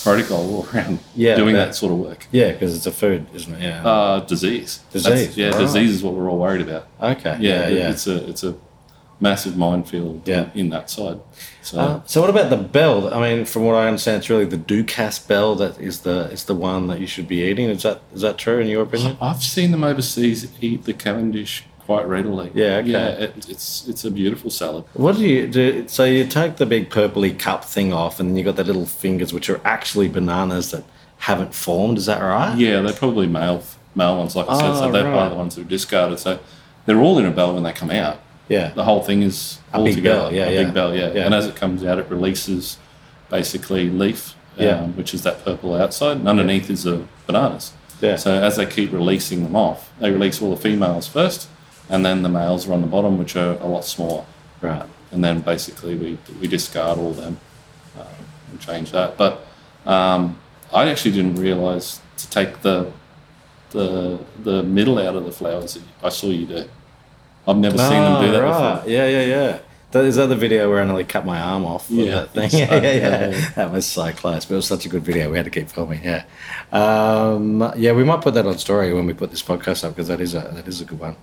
[0.05, 2.27] protocol around Yeah, doing that- that sort of work.
[2.31, 2.53] yeah.
[2.53, 3.63] Because it's a food, isn't it?
[3.63, 3.87] Yeah.
[3.89, 4.81] Uh, disease.
[4.93, 5.59] Disease, That's- yeah, right.
[5.59, 6.87] disease is what we're all worried about.
[7.03, 7.37] okay.
[7.41, 7.91] Yeah, Yeah, yeah.
[7.91, 8.55] It's a it's a
[9.21, 10.23] massive minefield.
[10.27, 10.47] Yeah.
[10.55, 11.19] in that side.
[11.63, 13.13] So Uh, so what about the bell?
[13.15, 16.45] I mean, from what I understand, it's really the Ducasse bell that is the is
[16.45, 17.71] the one that you should be eating.
[17.71, 19.17] Is that is that true in your opinion?
[19.21, 22.51] I've seen them overseas eat the Cavendish quite readily.
[22.55, 22.91] Yeah, okay.
[22.91, 24.85] Yeah, it, it's it's a beautiful salad.
[24.95, 25.87] What do you do?
[25.89, 28.87] So you take the big purpley cup thing off, and then you got the little
[28.87, 30.85] fingers, which are actually bananas that
[31.19, 31.99] haven't formed.
[31.99, 32.57] Is that right?
[32.57, 33.63] Yeah, they're probably male
[33.95, 34.71] male ones, like I said.
[34.71, 35.25] Oh, So they're right.
[35.27, 36.19] of the ones that are discarded.
[36.19, 36.39] So
[36.87, 38.21] they're all in a bell when they come out.
[38.49, 38.71] Yeah.
[38.75, 40.21] The whole thing is A all big together.
[40.23, 40.65] bell, yeah, a yeah.
[40.65, 41.13] big bell, yeah.
[41.15, 41.25] Yeah.
[41.27, 42.77] And as it comes out, it releases
[43.31, 44.87] basically leaf, um, Yeah.
[44.89, 47.73] which is that purple outside, and underneath is the bananas.
[48.03, 48.17] Yeah.
[48.17, 51.49] So as they keep releasing them off, they release all the females first,
[51.89, 54.25] and then the males are on the bottom, which are a lot smaller.
[54.61, 54.87] Right.
[55.13, 57.39] And then basically we, we discard all them
[57.99, 58.05] uh,
[58.51, 59.17] and change that.
[59.17, 59.47] But
[59.87, 60.39] um,
[60.73, 62.91] I actually didn't realise to take the
[63.71, 65.79] the the middle out of the flowers.
[66.03, 66.65] I saw you do.
[67.47, 68.75] I've never seen them do that Ah, right.
[68.77, 68.91] before.
[68.91, 69.59] Yeah, yeah, yeah.
[69.95, 71.89] That is that the video where I nearly cut my arm off?
[71.89, 72.27] Yeah.
[72.27, 72.51] that thing.
[72.59, 73.29] Yeah, yeah, yeah.
[73.29, 73.51] Yeah.
[73.51, 75.31] That was so close, but it was such a good video.
[75.31, 76.03] We had to keep filming.
[76.03, 76.25] Yeah,
[76.73, 77.93] um, yeah.
[77.93, 80.35] We might put that on story when we put this podcast up because that is
[80.35, 81.15] a that is a good one.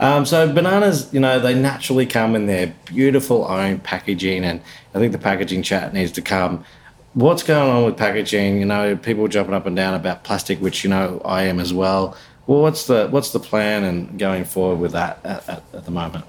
[0.00, 4.62] Um, so bananas, you know, they naturally come in their beautiful own packaging, and
[4.94, 6.64] I think the packaging chat needs to come.
[7.12, 8.58] What's going on with packaging?
[8.58, 11.74] You know, people jumping up and down about plastic, which you know I am as
[11.74, 12.16] well.
[12.46, 15.90] Well, what's the what's the plan and going forward with that at, at, at the
[15.90, 16.24] moment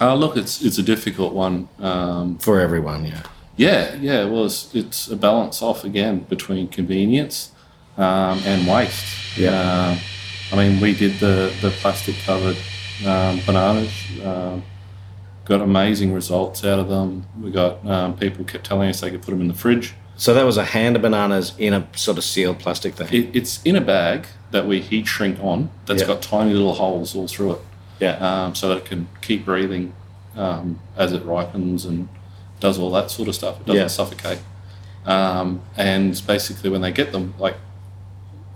[0.00, 1.68] Uh, look, it's it's a difficult one.
[1.80, 3.04] Um, for everyone?
[3.04, 3.22] Yeah.
[3.56, 4.24] yeah, yeah.
[4.24, 7.50] Well, it's, it's a balance off again between convenience
[7.96, 9.36] um, and waste.
[9.36, 9.50] Yeah.
[9.50, 9.98] Uh,
[10.52, 12.56] I mean, we did the the plastic covered
[13.06, 13.92] um, bananas.
[14.24, 14.62] Um,
[15.44, 17.26] got amazing results out of them.
[17.40, 19.94] We got um, people kept telling us they could put them in the fridge.
[20.16, 23.08] So that was a hand of bananas in a sort of sealed plastic thing.
[23.12, 25.70] It, it's in a bag that we heat shrink on.
[25.86, 26.08] That's Yeah.
[26.08, 27.60] got tiny little holes all through it,
[28.00, 28.16] yeah.
[28.46, 29.92] um, so that it can keep breathing
[30.36, 32.08] um, as it ripens and
[32.60, 33.60] does all that sort of stuff.
[33.60, 33.86] It doesn't Yeah.
[33.88, 34.40] suffocate.
[35.06, 37.56] Um, and basically, when they get them, like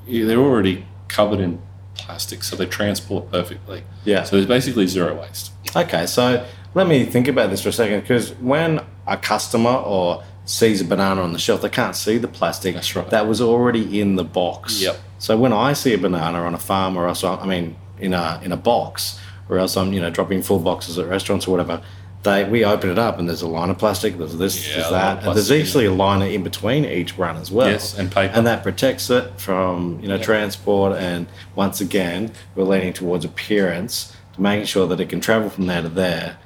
[0.07, 1.61] they're already covered in
[1.95, 3.85] plastic, so they transport perfectly.
[4.05, 4.25] Yeah.
[4.25, 5.53] So there's basically zero waste.
[5.75, 10.23] Okay, so let me think about this for a second because when a customer or
[10.45, 12.75] sees a banana on the shelf, they can't see the plastic.
[12.75, 13.09] That's right.
[13.11, 14.81] That was already in the box.
[14.83, 14.99] Yep.
[15.19, 18.41] So when I see a banana on a farm, or else I mean in a
[18.43, 19.19] in a box,
[19.53, 21.83] or else I'm you know dropping full boxes at restaurants or whatever.
[22.23, 24.17] They, we open it up and there's a line of plastic.
[24.17, 27.51] There's this, Yeah, there's that, and there's actually a line in between each run as
[27.51, 27.69] well.
[27.69, 28.33] Yes, and paper.
[28.37, 30.23] and that protects it from you know Yeah.
[30.23, 30.97] transport.
[30.97, 35.67] And once again, we're leaning towards appearance, to making sure that it can travel from
[35.67, 36.37] there to there.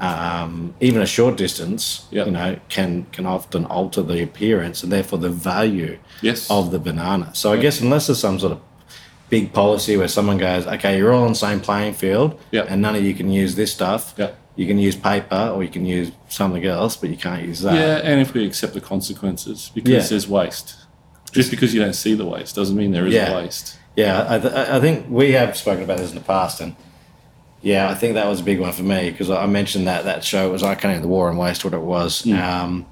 [0.00, 2.16] Um, even a short distance, Mm-hmm.
[2.16, 2.26] Yep.
[2.26, 6.48] you know, can can often alter the appearance and therefore the value Yes.
[6.50, 7.30] of the banana.
[7.34, 8.60] So I guess unless there's some sort of
[9.28, 12.66] big policy where someone goes, okay, you're all on the same playing field, Yep.
[12.70, 14.14] and none of you can use this stuff.
[14.16, 14.38] Yep.
[14.54, 17.74] You can use paper or you can use something else, but you can't use that.
[17.74, 20.00] Yeah, and if we accept the consequences, because Yeah.
[20.08, 20.76] there's waste.
[21.32, 23.36] Just because you don't see the waste doesn't mean there isn't Yeah.
[23.36, 23.76] waste.
[23.96, 26.76] Yeah, I, th- I think we have spoken about this in the past, and
[27.62, 30.22] yeah, I think that was a big one for me because I mentioned that that
[30.22, 32.86] show was Iconic of the War on Waste, what it was, um,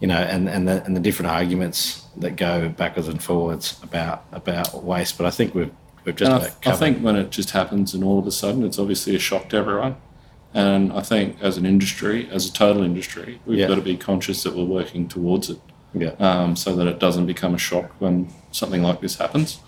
[0.00, 4.24] you know, and and the and the different arguments that go backwards and forwards about
[4.32, 5.18] about waste.
[5.18, 5.70] But I think we've
[6.04, 6.30] we've just
[6.66, 9.18] I, I think when it just happens and all of a sudden it's obviously a
[9.18, 9.96] shock to everyone.
[10.54, 13.66] And I think as an industry, as a total industry, we've Yeah.
[13.68, 15.60] got to be conscious that we're working towards it
[15.94, 19.60] yeah, um, so that it doesn't become a shock when something like this happens.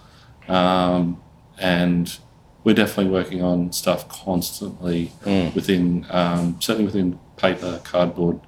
[0.48, 1.20] Um,
[1.58, 2.18] and
[2.64, 5.54] we're definitely working on stuff constantly Mm.
[5.54, 8.40] within, um, certainly within paper, cardboard,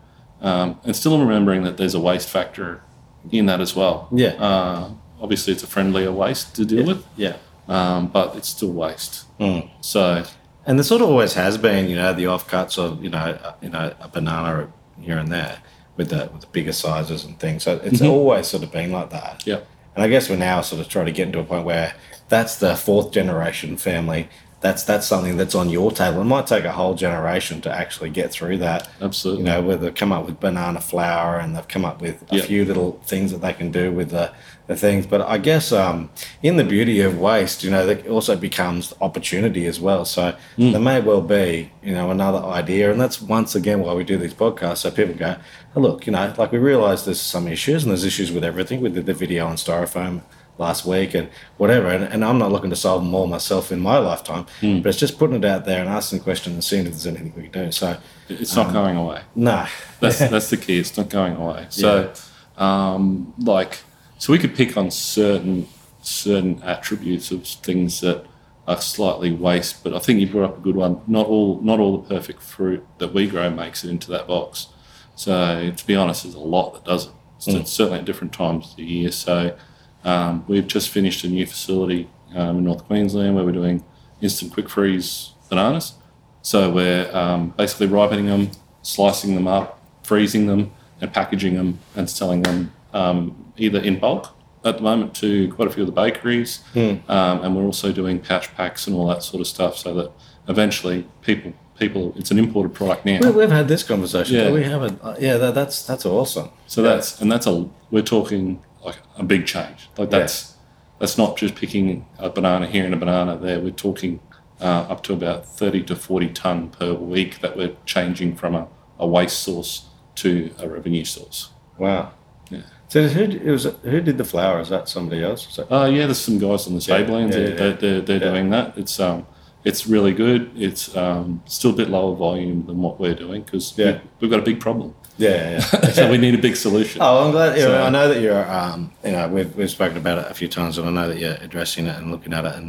[0.42, 2.82] um, and still remembering that there's a waste factor
[3.30, 4.08] in that as well.
[4.12, 4.30] Yeah.
[4.30, 7.36] Uh, obviously, it's a friendlier waste to deal with, yeah.
[7.68, 9.26] um, but it's still waste.
[9.38, 9.70] Mm.
[9.80, 10.24] So,
[10.66, 13.54] And there sort of always has been, you know, the offcuts of, you know, uh,
[13.62, 15.58] you know, a banana here and there
[15.96, 17.62] with the with the bigger sizes and things.
[17.62, 19.46] So it's always sort of been like that.
[19.46, 19.60] yeah,
[19.94, 21.94] And I guess we're now sort of trying to get into a point where
[22.28, 24.28] that's the fourth generation family.
[24.62, 26.20] That's that's something that's on your table.
[26.20, 28.88] It might take a whole generation to actually get through that.
[29.00, 29.42] absolutely.
[29.44, 32.36] You know, where they've come up with banana flour and they've come up with a
[32.36, 32.42] Yeah.
[32.44, 34.30] few little things that they can do with the,
[34.68, 35.04] the things.
[35.04, 36.10] But I guess um,
[36.44, 40.04] in the beauty of waste, you know, that also becomes opportunity as well.
[40.04, 42.92] So there may well be, you know, another idea.
[42.92, 44.78] And that's once again why we do these podcasts.
[44.78, 45.34] So people go,
[45.74, 48.80] oh, look, you know, like we realize there's some issues and there's issues with everything.
[48.80, 50.22] We did the video on styrofoam
[50.62, 51.88] last week and whatever.
[51.88, 54.80] And, and I'm not looking to solve them all myself in my lifetime, hmm.
[54.80, 57.06] but it's just putting it out there and asking the question and seeing if there's
[57.06, 57.72] anything we can do.
[57.72, 57.98] So,
[58.28, 59.22] it's not um, going away.
[59.34, 59.66] no.
[60.00, 60.78] That's that's the key.
[60.78, 61.66] It's not going away.
[61.68, 62.12] So,
[62.56, 63.78] um, like,
[64.18, 65.68] so we could pick on certain
[66.02, 68.26] certain attributes of things that
[68.66, 71.00] are slightly waste, but I think you brought up a good one.
[71.06, 74.68] Not all not all the perfect fruit that we grow makes it into that box.
[75.14, 77.14] So, to be honest, there's a lot that doesn't.
[77.38, 77.64] So It's hmm.
[77.64, 79.10] certainly at different times of the year.
[79.10, 79.56] So,
[80.04, 83.84] um, we've just finished a new facility um, in North Queensland where we're doing
[84.20, 85.94] instant quick freeze bananas.
[86.42, 88.50] So we're um, basically ripening them,
[88.82, 94.34] slicing them up, freezing them, and packaging them and selling them um, either in bulk
[94.64, 96.62] at the moment to quite a few of the bakeries,
[97.08, 99.76] um, and we're also doing pouch packs and all that sort of stuff.
[99.76, 100.12] So that
[100.48, 103.18] eventually people people it's an imported product now.
[103.20, 104.36] We, we've had this conversation.
[104.36, 104.52] Yeah.
[104.52, 105.00] We haven't.
[105.02, 106.50] Uh, yeah, that, that's that's awesome.
[106.66, 109.88] So that's and that's a we're talking like a big change.
[109.98, 110.18] Like Yeah.
[110.20, 110.56] that's
[110.98, 113.58] that's not just picking a banana here and a banana there.
[113.60, 114.20] We're talking
[114.60, 118.68] uh, up to about thirty to forty ton per week that we're changing from a,
[118.98, 121.50] a waste source to a revenue source.
[121.78, 122.12] Wow.
[122.50, 122.60] Yeah.
[122.88, 124.60] So who it was who did the flour?
[124.60, 125.48] Is that somebody else?
[125.48, 127.34] Is that, Uh, yeah, there's some guys on the Tablelands.
[127.34, 127.54] yeah, Yeah.
[127.56, 128.76] They're, they're, they're doing that.
[128.76, 129.26] It's um,
[129.64, 130.50] it's really good.
[130.56, 134.00] It's um, still a bit lower volume than what we're doing because Yeah.
[134.20, 134.94] we've got a big problem.
[135.18, 135.60] Yeah, yeah.
[135.92, 137.00] so we need a big solution.
[137.02, 137.56] Oh, I'm glad.
[137.58, 138.50] You know, So- I know that you're.
[138.50, 141.18] Um, you know, we've we've spoken about it a few times, and I know that
[141.18, 142.68] you're addressing it and looking at it, and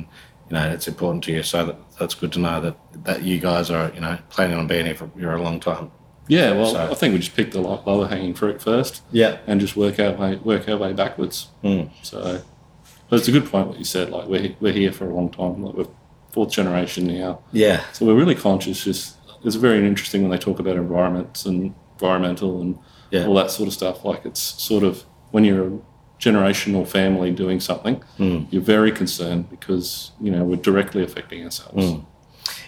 [0.49, 1.43] you know, it's important to you.
[1.43, 4.67] So that, that's good to know that that you guys are, you know, planning on
[4.67, 5.91] being here for you're a long time.
[6.27, 9.01] Yeah, well, So- I think we just picked the lo- lower hanging fruit first.
[9.11, 9.39] Yeah.
[9.45, 11.47] and just work our way work our way backwards.
[11.63, 11.89] Mm.
[12.01, 12.41] So,
[13.09, 14.09] but it's a good point what you said.
[14.09, 15.63] Like we're we're here for a long time.
[15.63, 15.87] Like we're
[16.31, 17.83] fourth generation now, Yeah.
[17.93, 18.83] so we're really conscious.
[18.85, 21.75] Just it's very interesting when they talk about environments and
[22.07, 22.77] environmental and
[23.11, 23.27] Yeah.
[23.27, 24.03] all that sort of stuff.
[24.03, 25.71] Like it's sort of when you're a
[26.19, 28.47] generational family doing something, Mm.
[28.51, 31.85] you're very concerned because you know we're directly affecting ourselves.
[31.85, 32.05] Mm.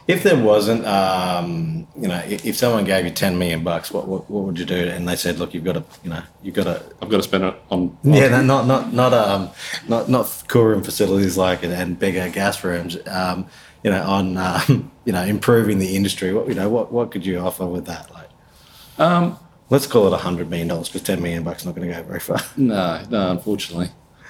[0.07, 4.29] If there wasn't, um, you know, if, someone gave you ten million bucks, what, what
[4.29, 4.75] what would you do?
[4.95, 6.75] And they said, look, you've got to, you know, you've got to.
[7.01, 7.97] I've got to spend it on.
[8.03, 9.49] Yeah, no, not not not um,
[9.87, 12.97] not not cool room facilities like and, and bigger gas rooms.
[13.07, 13.47] Um,
[13.83, 16.33] you know, on um, you know improving the industry.
[16.35, 18.05] What you know, what what could you offer with that?
[18.13, 18.29] Like,
[18.97, 19.37] Um,
[19.69, 21.93] let's call it a hundred million dollars because ten million bucks is not going to
[21.93, 22.39] go very far.
[22.57, 23.89] no, no, unfortunately.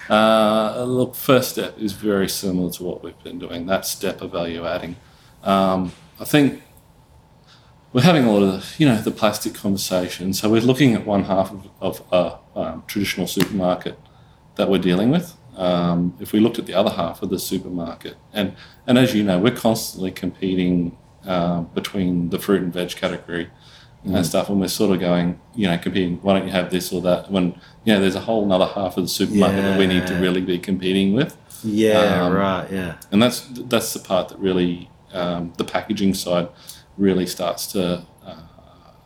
[0.10, 3.66] Uh, look, first step is very similar to what we've been doing.
[3.66, 4.96] That step of value adding.
[5.44, 6.62] Um, I think
[7.94, 10.34] we're having a lot of you know the plastic conversation.
[10.34, 14.00] So we're looking at one half of, of a um, traditional supermarket
[14.56, 15.36] that we're dealing with.
[15.56, 19.24] Um, if we looked at the other half of the supermarket, and and as you
[19.24, 23.50] know, we're constantly competing uh, between the fruit and veg category
[24.06, 26.18] and stuff, and we're sort of going, you know, competing.
[26.22, 27.32] Why don't you have this or that?
[27.32, 30.16] When you know, there's a whole other half of the supermarket that we need to
[30.16, 32.68] really be competing with Yeah, Um, right.
[32.72, 36.50] Yeah, and that's that's the part that really um, the packaging side
[36.98, 38.36] really starts to uh,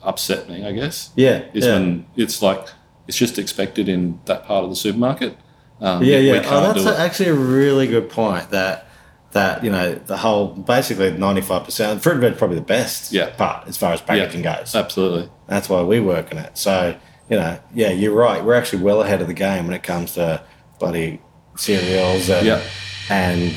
[0.03, 0.65] upset me.
[0.65, 1.73] I guess yeah, is yeah.
[1.73, 2.67] when it's like
[3.07, 5.37] it's just expected in that part of the supermarket.
[5.81, 6.41] Um, yeah, yeah.
[6.45, 8.49] Oh, that's a, actually a really good point.
[8.49, 8.88] That
[9.31, 13.11] that you know the whole basically ninety five percent fruit and veg probably the best
[13.11, 13.29] Yeah.
[13.35, 14.73] part as far as packaging goes.
[14.75, 15.29] Absolutely.
[15.47, 16.57] That's why we work in it.
[16.57, 16.95] So
[17.29, 18.43] you know, yeah, you're right.
[18.43, 20.41] We're actually well ahead of the game when it comes to
[20.79, 21.21] bloody
[21.57, 22.61] cereals and Yeah.
[23.09, 23.53] and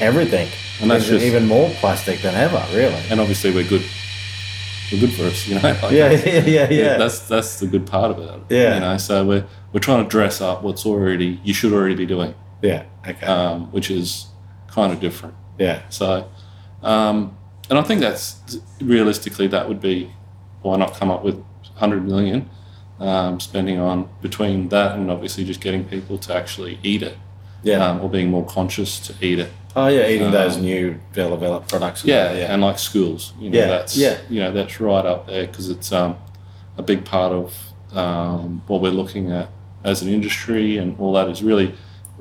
[0.00, 0.48] everything.
[0.80, 2.94] And that's even, just- even more plastic than ever, really.
[3.10, 3.82] And obviously we're good.
[4.92, 5.60] We're good for us, you know.
[5.82, 6.96] Like, Yeah, yeah, yeah, yeah.
[6.98, 8.54] That's that's the good part about it.
[8.54, 8.74] Yeah.
[8.74, 12.06] You know, so we're we're trying to dress up what's already you should already be
[12.06, 12.84] doing, yeah.
[13.08, 13.26] Okay.
[13.26, 14.26] um, which is
[14.76, 15.34] kind of different.
[15.58, 15.80] yeah.
[15.88, 16.28] So,
[16.82, 17.36] um,
[17.70, 20.12] and I think that's realistically that would be
[20.62, 22.48] why not come up with 100 million
[23.00, 27.16] um, spending on between that and obviously just getting people to actually eat it
[27.62, 27.84] Yeah.
[27.84, 29.50] um, or being more conscious to eat it.
[29.74, 32.04] oh yeah, eating those um, new developed products.
[32.04, 32.52] Yeah, that, yeah.
[32.52, 34.18] and like schools, you know, Yeah, that's yeah.
[34.30, 36.16] you know that's right up there because it's um,
[36.78, 37.46] a big part of
[37.96, 39.48] um, what we're looking at
[39.84, 41.74] as an industry, and all that is really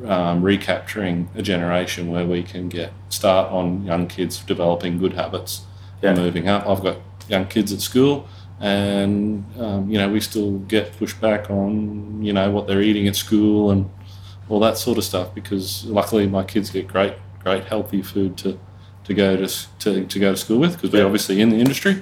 [0.05, 5.61] um, recapturing a generation where we can get start on young kids developing good habits
[6.01, 6.67] and moving up.
[6.67, 6.97] I've got
[7.29, 8.27] young kids at school,
[8.59, 13.07] and um, you know we still get pushed back on you know what they're eating
[13.07, 13.89] at school and
[14.49, 18.59] all that sort of stuff because luckily my kids get great great healthy food to
[19.05, 19.47] to go to
[19.79, 21.05] to, to go to school with because we're Yeah.
[21.05, 21.93] obviously in the industry.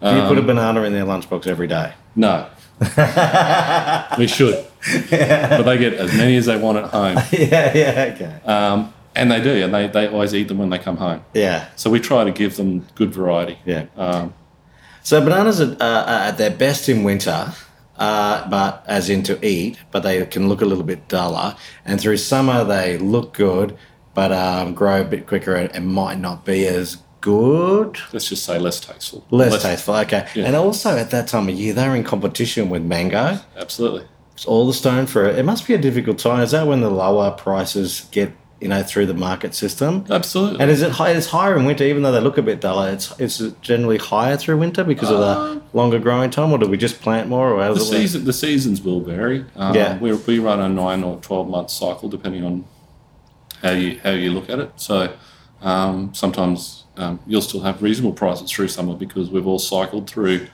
[0.00, 1.92] Do you put a Um, banana in their lunchbox every day?
[2.16, 2.46] no,
[4.18, 4.64] we should,
[5.10, 8.40] but they get as many as they want at home, yeah, yeah, okay.
[8.44, 11.22] um, and they do, and they, they always eat them when they come home.
[11.34, 13.58] Yeah, So we try to give them good variety.
[13.64, 13.86] yeah.
[13.96, 14.32] Um,
[15.02, 17.52] So bananas are, uh, are at their best in winter,
[17.98, 21.56] uh, but as in to eat, but they can look a little bit duller.
[21.84, 23.76] And through summer, they look good,
[24.14, 27.98] but um, grow a bit quicker and, and might not be as good.
[28.12, 29.24] let's just say less tasteful.
[29.30, 30.28] Less, tasteful, okay.
[30.34, 30.44] Yeah.
[30.46, 33.38] And also at that time of year, they're in competition with mango.
[33.56, 34.04] Absolutely.
[34.34, 35.36] It's all the stone fruit.
[35.38, 36.40] It must be a difficult time.
[36.42, 40.04] Is that when the lower prices get, you know, through the market system?
[40.10, 40.60] Absolutely.
[40.60, 41.10] And is it high?
[41.12, 42.90] It's higher in winter, even though they look a bit duller.
[42.90, 46.76] It's it's generally higher through winter because of the longer growing time, or do we
[46.76, 48.00] just plant more, or how The does it work?
[48.02, 49.44] season, the seasons will vary.
[49.56, 49.98] Um, Yeah.
[49.98, 52.64] we, we run a nine or twelve month cycle depending on
[53.62, 54.72] how you how you look at it.
[54.76, 55.12] So
[55.60, 60.46] um, sometimes um, you'll still have reasonable prices through summer because we've all cycled through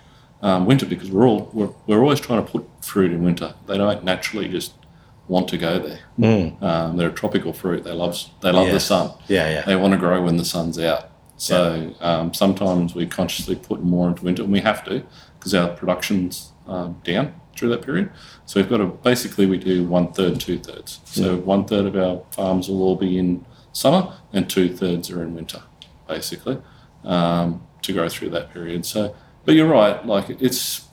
[0.43, 3.55] um, winter because we're all we're, we're always trying to put fruit in winter.
[3.67, 4.73] They don't naturally just
[5.27, 6.01] want to go there.
[6.19, 6.63] Mm.
[6.63, 7.85] Um, they're a tropical fruit.
[7.85, 8.73] They love they love Yeah.
[8.75, 9.11] the sun.
[9.27, 9.63] Yeah, yeah.
[9.63, 11.11] They want to grow when the sun's out.
[11.37, 15.05] So um, sometimes we consciously put more into winter, and we have to
[15.39, 18.11] because our production's um, down through that period.
[18.47, 21.01] So we've got to basically we do one third, two thirds.
[21.05, 25.23] So one third of our farms will all be in summer, and two thirds are
[25.23, 25.63] in winter,
[26.09, 26.59] basically,
[27.05, 28.85] um, to go through that period.
[28.87, 30.05] So, but you're right.
[30.05, 30.87] Like it's,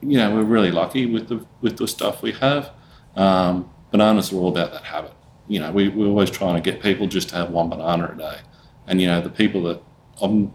[0.00, 2.70] you know, we're really lucky with the with the stuff we have.
[3.14, 5.12] Um, bananas are all about that habit.
[5.48, 8.16] You know, we, we're always trying to get people just to have one banana a
[8.16, 8.38] day.
[8.86, 9.82] And, you know, the people that,
[10.20, 10.52] um,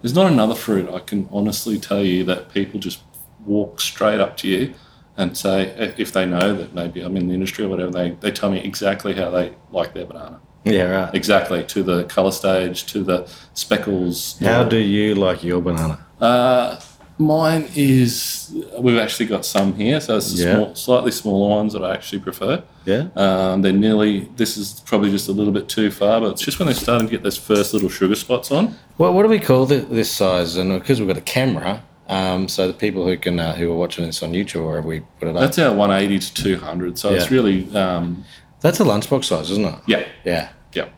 [0.00, 3.00] there's not another fruit I can honestly tell you that people just
[3.46, 4.74] walk straight up to you
[5.16, 8.30] and say, if they know that maybe I'm in the industry or whatever, they, they
[8.30, 10.40] tell me exactly how they like their banana.
[10.64, 11.14] Yeah, right.
[11.14, 14.38] Exactly, to the colour stage, to the speckles.
[14.40, 15.98] How do you like your banana?
[16.20, 16.78] Uh,
[17.18, 20.54] mine is, we've actually got some here, so it's the Yeah.
[20.54, 22.62] small, slightly smaller ones that I actually prefer.
[22.84, 23.06] Yeah.
[23.16, 26.58] Um, they're nearly, this is probably just a little bit too far, but it's just
[26.58, 28.76] when they're starting to get those first little sugar spots on.
[28.98, 30.56] What what do we call thi- this size?
[30.56, 33.76] And because we've got a camera, um, so the people who can uh, who are
[33.76, 37.10] watching this on YouTube or we put it up, That's our 180 to 200, so
[37.10, 38.24] it's really, um,
[38.62, 39.74] that's a lunchbox size, isn't it?
[39.86, 40.48] yeah, Yeah.
[40.72, 40.88] yeah.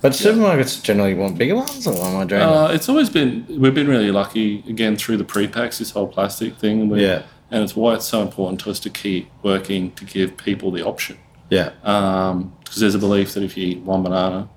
[0.00, 2.48] But supermarkets generally want bigger ones, or am I dreaming?
[2.48, 6.56] Uh, it's always been we've been really lucky again through the pre-packs this whole plastic
[6.56, 6.88] thing.
[6.88, 7.22] We, Yeah.
[7.50, 10.84] and it's why it's so important to us to keep working to give people the
[10.84, 11.16] option.
[11.50, 11.70] yeah.
[11.82, 14.48] because there's a belief that if you eat one banana,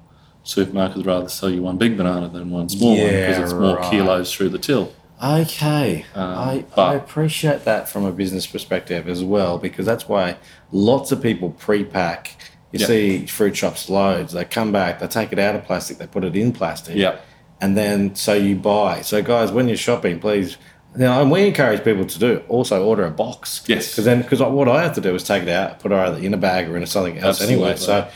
[0.45, 3.89] supermarkets rather sell you one big banana than one small one because it's more right.
[3.91, 4.93] kilos through the till.
[5.21, 10.37] Okay, Um, I, I appreciate that from a business perspective as well because that's why
[10.71, 12.35] lots of people pre-pack.
[12.71, 12.87] You Yeah.
[12.87, 14.33] see fruit shops loads.
[14.33, 16.95] They come back, they take it out of plastic, they put it in plastic.
[16.95, 17.17] Yeah.
[17.61, 18.99] and then so you buy.
[19.01, 20.57] So guys, when you're shopping, please.
[20.95, 23.63] Know, and we encourage people to do also order a box.
[23.67, 23.89] Yes.
[23.91, 26.17] Because then, because what I have to do is take it out, put it either
[26.17, 27.75] in a bag or in something else anyway.
[27.77, 28.07] So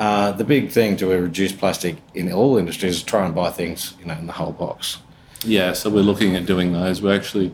[0.00, 3.94] uh, the big thing to reduce plastic in all industries is try and buy things,
[4.00, 4.98] you know, in the whole box.
[5.44, 7.02] Yeah, so we're looking at doing those.
[7.02, 7.52] We're actually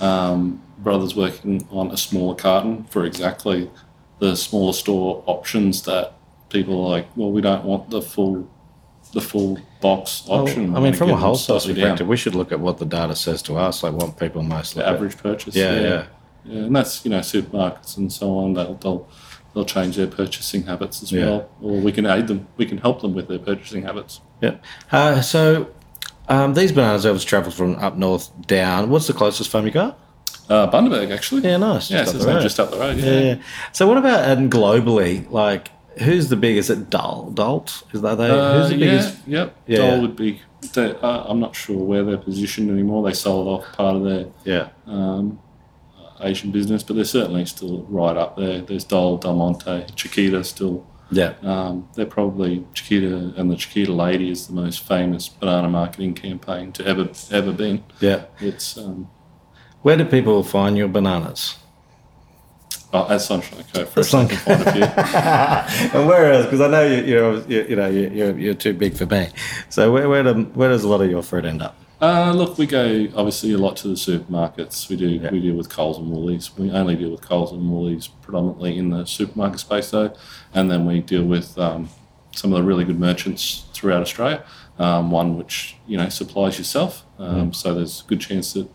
[0.00, 3.70] um, brothers working on a smaller carton for exactly
[4.18, 6.14] the smaller store options that
[6.50, 7.08] people are like.
[7.16, 8.48] Well, we don't want the full
[9.12, 10.72] the full box option.
[10.72, 12.08] Well, I mean, from a wholesale perspective, down.
[12.08, 14.84] we should look at what the data says to us, like what people most look
[14.84, 14.94] the at.
[14.96, 15.54] average purchase.
[15.54, 16.06] Yeah, yeah.
[16.44, 18.54] Yeah, and that's you know supermarkets and so on.
[18.54, 19.08] They'll they'll,
[19.54, 21.26] they'll change their purchasing habits as Yeah.
[21.26, 22.48] well, or we can aid them.
[22.56, 24.20] We can help them with their purchasing habits.
[24.40, 24.56] Yeah.
[24.90, 25.68] Uh, so
[26.28, 28.90] um, these bananas obviously travel from up north down.
[28.90, 29.98] What's the closest farm you got?
[30.48, 31.42] Uh, Bundaberg actually.
[31.42, 31.90] Yeah, nice.
[31.90, 32.42] Yeah, Just so up it's the road.
[32.42, 32.96] just up the road.
[32.98, 33.04] Yeah.
[33.04, 33.42] Yeah, yeah.
[33.72, 35.30] So what about and globally?
[35.30, 35.68] Like,
[36.00, 36.68] who's the biggest?
[36.70, 37.84] Is it Dol Dolt?
[37.92, 38.28] Is that they?
[38.30, 39.18] Uh, who's the yeah, biggest?
[39.26, 39.56] yep.
[39.66, 39.76] Yeah.
[39.78, 40.40] Dole would be.
[40.74, 43.02] They, uh, I'm not sure where they're positioned anymore.
[43.08, 44.68] They sold off part of their Yeah.
[44.86, 45.40] um,
[46.20, 48.60] Asian business, but they're certainly still right up there.
[48.60, 50.86] There's Dole, Del Monte, Chiquita still.
[51.12, 51.34] Yeah.
[51.42, 56.72] Um, they're probably Chiquita and the Chiquita Lady is the most famous banana marketing campaign
[56.72, 57.84] to ever ever been.
[58.00, 58.24] Yeah.
[58.40, 59.08] It's um,
[59.82, 61.56] Where do people find your bananas?
[62.94, 64.82] oh, as Sunshine Coast Fresh, Sun- they can find a few.
[66.00, 66.44] and where else?
[66.46, 69.28] Because I know you, you're, you, you know, you- you're, you're too big for me.
[69.70, 71.76] So where, where, do, where does a lot of your fruit end up?
[72.02, 74.88] Uh, look, we go obviously a lot to the supermarkets.
[74.88, 75.30] We do Yeah.
[75.30, 76.50] we deal with Coles and Woolies.
[76.58, 80.12] We only deal with Coles and Woolies predominantly in the supermarket space though,
[80.52, 81.88] and then we deal with um,
[82.34, 84.42] some of the really good merchants throughout Australia.
[84.80, 88.66] Um, one which you know supplies yourself, um, so there's a good chance that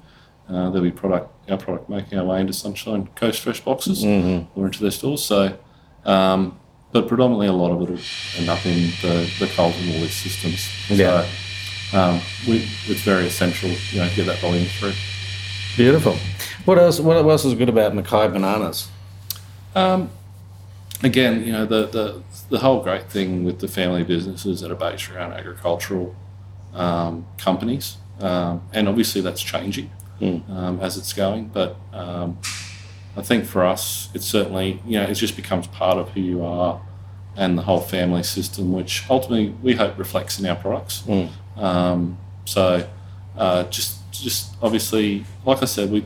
[0.47, 4.05] uh, there'll be product our product making our way into Sunshine Coast Fresh boxes
[4.55, 5.23] or into their stores.
[5.25, 5.57] So.
[6.05, 6.57] Um,
[6.93, 7.99] but predominantly, a lot of it will
[8.39, 10.69] end up in the, the Coles and Woolies systems.
[10.89, 11.23] Yeah.
[11.23, 11.29] So,
[11.93, 14.93] um, we, it's very essential, you know, to get that volume through.
[15.75, 16.17] Beautiful.
[16.65, 16.99] What else?
[16.99, 18.89] What else is good about Mackay bananas?
[19.75, 20.09] Um,
[21.03, 24.75] again, you know, the, the the whole great thing with the family businesses that are
[24.75, 26.15] based around agricultural
[26.73, 30.49] um, companies, um, and obviously that's changing Mm.
[30.49, 31.49] um, as it's going.
[31.49, 32.39] But um,
[33.15, 36.43] I think for us, it's certainly you know it just becomes part of who you
[36.43, 36.81] are
[37.35, 41.03] and the whole family system, which ultimately we hope reflects in our products.
[41.05, 41.29] Mm.
[41.57, 42.87] Um, so
[43.37, 46.05] uh, just just obviously, like I said, we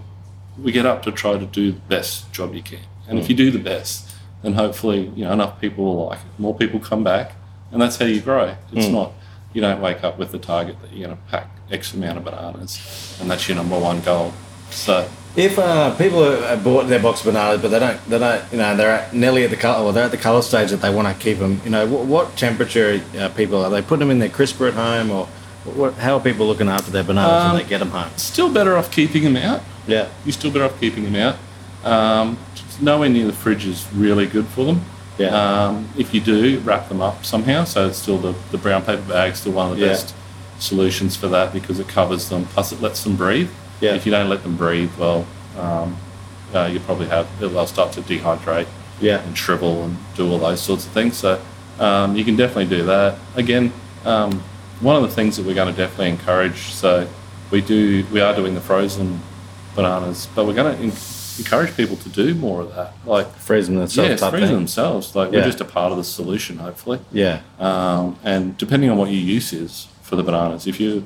[0.62, 3.36] we get up to try to do the best job you can, and if you
[3.36, 4.10] do the best,
[4.42, 7.34] then hopefully you know enough people will like it, more people come back,
[7.72, 8.56] and that's how you grow.
[8.74, 9.14] It's not
[9.54, 12.24] you don't wake up with the target that you're going to pack X amount of
[12.24, 14.34] bananas, and that's your number one goal.
[14.70, 18.44] So If uh, people have bought their box of bananas, but they don't, they don't,
[18.52, 20.82] you know, they're at, nearly at the color, or they're at the color stage that
[20.82, 21.62] they want to keep them.
[21.64, 24.74] You know, what, what temperature uh, people are they putting them in their crisper at
[24.74, 25.28] home, or
[25.66, 28.10] what, how are people looking after their bananas Um, when they get them home?
[28.18, 29.62] still better off keeping them out.
[29.88, 31.36] Yeah, You're still better off keeping them out.
[31.84, 32.38] Um,
[32.80, 34.82] nowhere near the fridge is really good for them.
[35.18, 35.28] Yeah.
[35.68, 37.64] Um, if you do, wrap them up somehow.
[37.66, 39.92] So it's still the, the brown paper bag's still one of the Yeah.
[39.94, 40.16] best
[40.60, 42.46] solutions for that because it covers them.
[42.46, 43.50] Plus, it lets them breathe.
[43.82, 43.94] Yeah.
[43.96, 45.26] If you don't let them breathe, well,
[45.60, 45.98] um,
[46.54, 48.68] uh, you probably have they'll start to dehydrate
[49.00, 51.18] yeah, and shrivel and do all those sorts of things.
[51.18, 51.42] So
[51.80, 53.18] um, you can definitely do that.
[53.36, 53.74] Again,
[54.06, 54.44] um,
[54.82, 56.58] one of the things that we're going to definitely encourage.
[56.74, 57.08] So
[57.52, 59.20] we do we are doing the frozen
[59.76, 60.92] bananas, but we're going to en-
[61.40, 62.94] encourage people to do more of that.
[63.06, 64.56] Like freezing themselves yeah, freezing thing.
[64.58, 65.16] themselves.
[65.16, 65.40] Like Yeah.
[65.40, 67.00] we're just a part of the solution, hopefully.
[67.12, 71.06] Yeah, Um, and depending on what your use is for the bananas, if you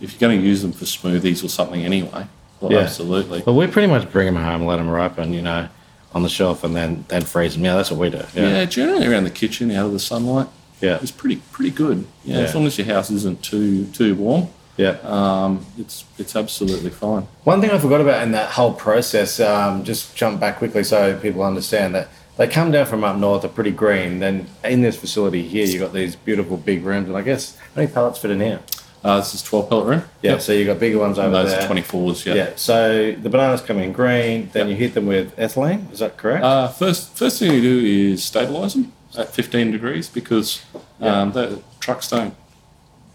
[0.00, 2.24] if you're going to use them for smoothies or something anyway,
[2.60, 2.78] well, Yeah.
[2.78, 3.42] absolutely.
[3.44, 5.68] well, we pretty much bring them home, let them ripen, you know,
[6.14, 7.64] on the shelf, and then then freeze them.
[7.64, 8.22] Yeah, that's what we do.
[8.34, 8.48] Yeah.
[8.48, 10.48] Yeah, generally around the kitchen, out of the sunlight.
[10.80, 12.06] Yeah, It's pretty pretty good.
[12.24, 12.42] Yeah, Yeah.
[12.44, 14.96] as long as your house isn't too too warm, yeah.
[15.04, 17.26] um, it's it's absolutely fine.
[17.44, 21.16] One thing I forgot about in that whole process, um, just jump back quickly so
[21.18, 24.18] people understand that they come down from up north, are pretty green.
[24.20, 27.64] Then in this facility here, you've got these beautiful big rooms, and I guess how
[27.82, 28.60] many pallets fit in here?
[29.02, 30.02] Uh, this is 12 pellet room.
[30.22, 31.60] Yeah, so you've got bigger ones over those there.
[31.66, 32.26] Those are 24s.
[32.26, 32.34] Yeah.
[32.34, 32.50] Yeah.
[32.56, 34.50] So the bananas come in green.
[34.52, 34.72] Then Yeah.
[34.72, 35.90] you hit them with ethylene.
[35.90, 36.44] Is that correct?
[36.44, 37.78] Uh, first first thing you do
[38.12, 40.64] is stabilise them at 15 degrees because
[41.00, 42.34] um, they try trucks don't.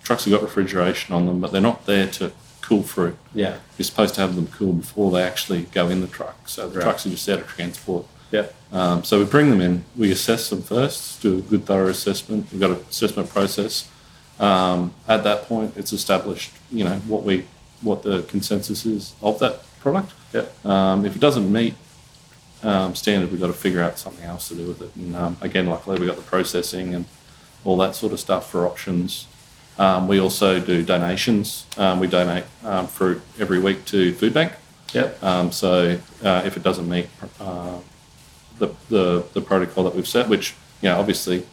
[0.03, 2.31] Trucks have got refrigeration on them, but they're not there to
[2.61, 3.15] cool fruit.
[3.33, 3.57] Yeah.
[3.77, 6.47] You're supposed to have them cool before they actually go in the truck.
[6.47, 6.83] So the Right.
[6.83, 8.05] trucks are just there to transport.
[8.31, 8.47] Yeah.
[8.71, 12.47] Um, so we bring them in, we assess them first, do a good thorough assessment.
[12.51, 13.87] We've got an assessment process.
[14.39, 17.45] Um, at that point, it's established, you know, what we,
[17.81, 20.11] what the consensus is of that product.
[20.33, 20.45] Yeah.
[20.65, 21.75] Um, if it doesn't meet
[22.65, 24.95] um, standard, we've got to figure out something else to do with it.
[24.95, 27.05] And um, again, luckily, we've got the processing and
[27.63, 29.27] all that sort of stuff for options.
[29.77, 31.65] Um, we also do donations.
[31.77, 34.53] Um, we donate um, fruit every week to Food Bank.
[34.93, 35.23] Yep.
[35.23, 37.07] Um, so uh, if it doesn't meet
[37.39, 37.79] uh,
[38.59, 41.45] the, the the protocol that we've set, which you know obviously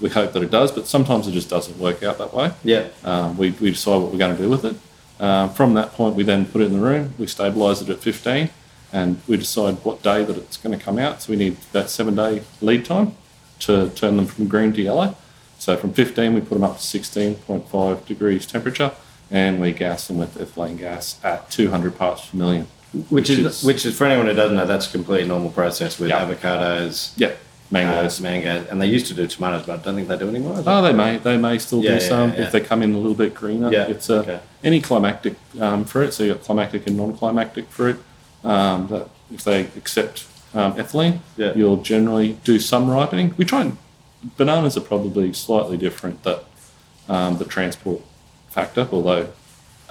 [0.00, 2.52] we hope that it does, but sometimes it just doesn't work out that way.
[2.62, 2.88] Yeah.
[3.02, 4.76] Um, we, we decide what we're going to do with it.
[5.18, 7.14] Um, from that point, we then put it in the room.
[7.18, 8.50] We stabilise it at 15,
[8.92, 11.22] and we decide what day that it's going to come out.
[11.22, 13.14] So we need that seven day lead time
[13.60, 15.16] to turn them from green to yellow.
[15.58, 18.92] So from 15, we put them up to 16.5 degrees temperature,
[19.30, 22.66] and we gas them with ethylene gas at 200 parts per million.
[23.08, 26.10] Which is, which is for anyone who doesn't know, that's a completely normal process with
[26.10, 26.24] Yeah.
[26.24, 27.32] avocados, yeah,
[27.70, 28.44] mangoes, mangoes.
[28.54, 30.62] mangoes, and they used to do tomatoes, but I don't think they do anymore.
[30.66, 32.42] Oh, they may they may still Yeah, do yeah, some yeah.
[32.44, 33.70] if they come in a little bit greener.
[33.72, 34.40] Yeah, it's a, okay.
[34.62, 36.14] any climactic um, fruit.
[36.14, 38.02] So you have got climactic and non-climactic fruit.
[38.44, 41.52] Um, that if they accept um, ethylene, Yeah.
[41.54, 43.34] you'll generally do some ripening.
[43.36, 43.76] We try and
[44.36, 46.44] bananas are probably slightly different that
[47.08, 48.02] um, the transport
[48.48, 49.28] factor, although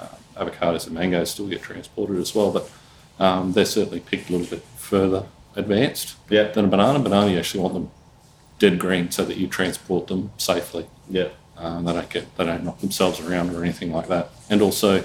[0.00, 2.70] uh, avocados and mangoes still get transported as well, but
[3.18, 5.24] um, they're certainly picked a little bit further
[5.54, 6.44] advanced Yeah.
[6.52, 6.98] than a banana.
[6.98, 7.90] Banana, you actually want them
[8.58, 10.86] dead green so that you transport them safely.
[11.08, 11.28] Yeah.
[11.58, 14.30] Um, they don't get they don't knock themselves around or anything like that.
[14.50, 15.04] And also,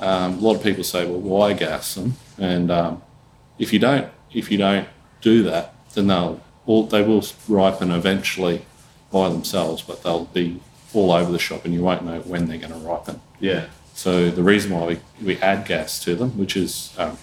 [0.00, 3.02] um, a lot of people say, "Well, why gas them?" And um,
[3.58, 4.88] if you don't if you don't
[5.20, 8.64] do that, then they'll all they will ripen eventually
[9.10, 10.60] by themselves, but they'll be
[10.92, 13.20] all over the shop, and you won't know when they're going to ripen.
[13.40, 13.66] Yeah.
[13.94, 17.16] So the reason why we, we add gas to them, which is um,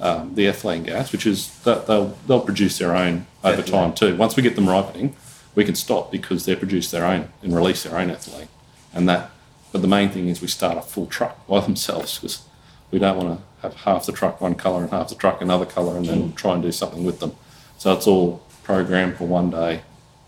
[0.00, 3.70] um, the ethylene gas, which is that they'll they'll produce their own over Ethylene.
[3.70, 4.16] time too.
[4.16, 5.16] Once we get them ripening,
[5.54, 8.48] we can stop because they produce their own and release their own ethylene,
[8.92, 9.30] and that.
[9.72, 12.42] But the main thing is we start a full truck by themselves because
[12.90, 15.66] we don't want to have half the truck one color and half the truck another
[15.66, 17.34] color and then try and do something with them.
[17.76, 19.82] So it's all programmed for one day.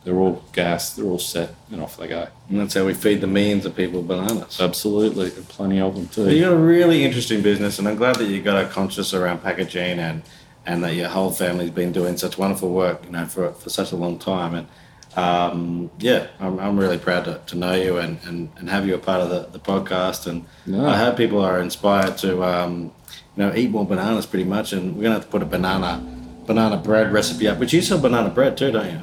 [0.05, 0.95] They're all gas.
[0.95, 2.29] They're all set, and off they go.
[2.49, 4.59] And that's how we feed the millions of people bananas.
[4.59, 6.25] Absolutely, and plenty of them too.
[6.25, 9.13] But you got a really interesting business, and I'm glad that you've got a conscious
[9.13, 10.23] around packaging and
[10.67, 13.93] and that your whole family's been doing such wonderful work, you know, for for such
[13.93, 14.55] a long time.
[14.55, 14.69] And
[15.17, 18.95] um, yeah, I'm, I'm really proud to, to know you and, and, and have you
[18.95, 20.27] a part of the, the podcast.
[20.27, 20.87] And Yeah.
[20.87, 22.93] I hope people are inspired to um,
[23.37, 24.73] you know eat more bananas, pretty much.
[24.73, 26.05] And we're gonna have to put a banana
[26.47, 28.99] banana bread recipe up, which you sell banana bread too, don't you?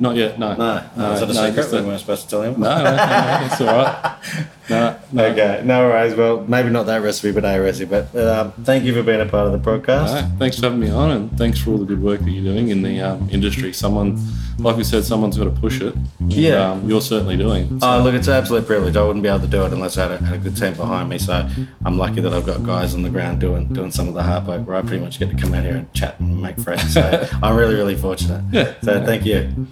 [0.00, 0.54] Not yet, no.
[0.54, 1.54] No, no, is that a secret?
[1.56, 2.60] just we a- weren't supposed to tell him.
[2.60, 4.16] no, no, no, that's all right.
[4.68, 5.24] No, no.
[5.26, 6.14] Okay, no worries.
[6.14, 7.86] Well, maybe not that recipe, but a recipe.
[7.90, 10.22] But um, thank you for being a part of the podcast.
[10.28, 12.44] No, thanks for having me on, and thanks for all the good work that you're
[12.44, 13.72] doing in the um, industry.
[13.72, 14.18] Someone,
[14.58, 15.94] like we said, someone's got to push it.
[16.20, 16.72] Yeah.
[16.72, 17.64] um, you're certainly doing.
[17.64, 17.82] it.
[17.82, 18.96] Oh, look, it's an absolute privilege.
[18.96, 20.74] I wouldn't be able to do it unless I had a, had a good team
[20.74, 21.18] behind me.
[21.18, 21.48] So
[21.84, 24.46] I'm lucky that I've got guys on the ground doing doing some of the hard
[24.46, 26.92] work where I pretty much get to come out here and chat and make friends.
[26.92, 28.44] So I'm really, really fortunate.
[28.52, 28.74] Yeah.
[28.82, 29.66] So thank you.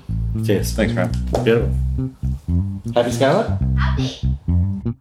[0.45, 0.73] Cheers.
[0.73, 1.11] Thanks, man.
[1.45, 1.73] Beautiful.
[2.95, 3.49] Happy Scarlet?
[3.79, 4.97] Happy.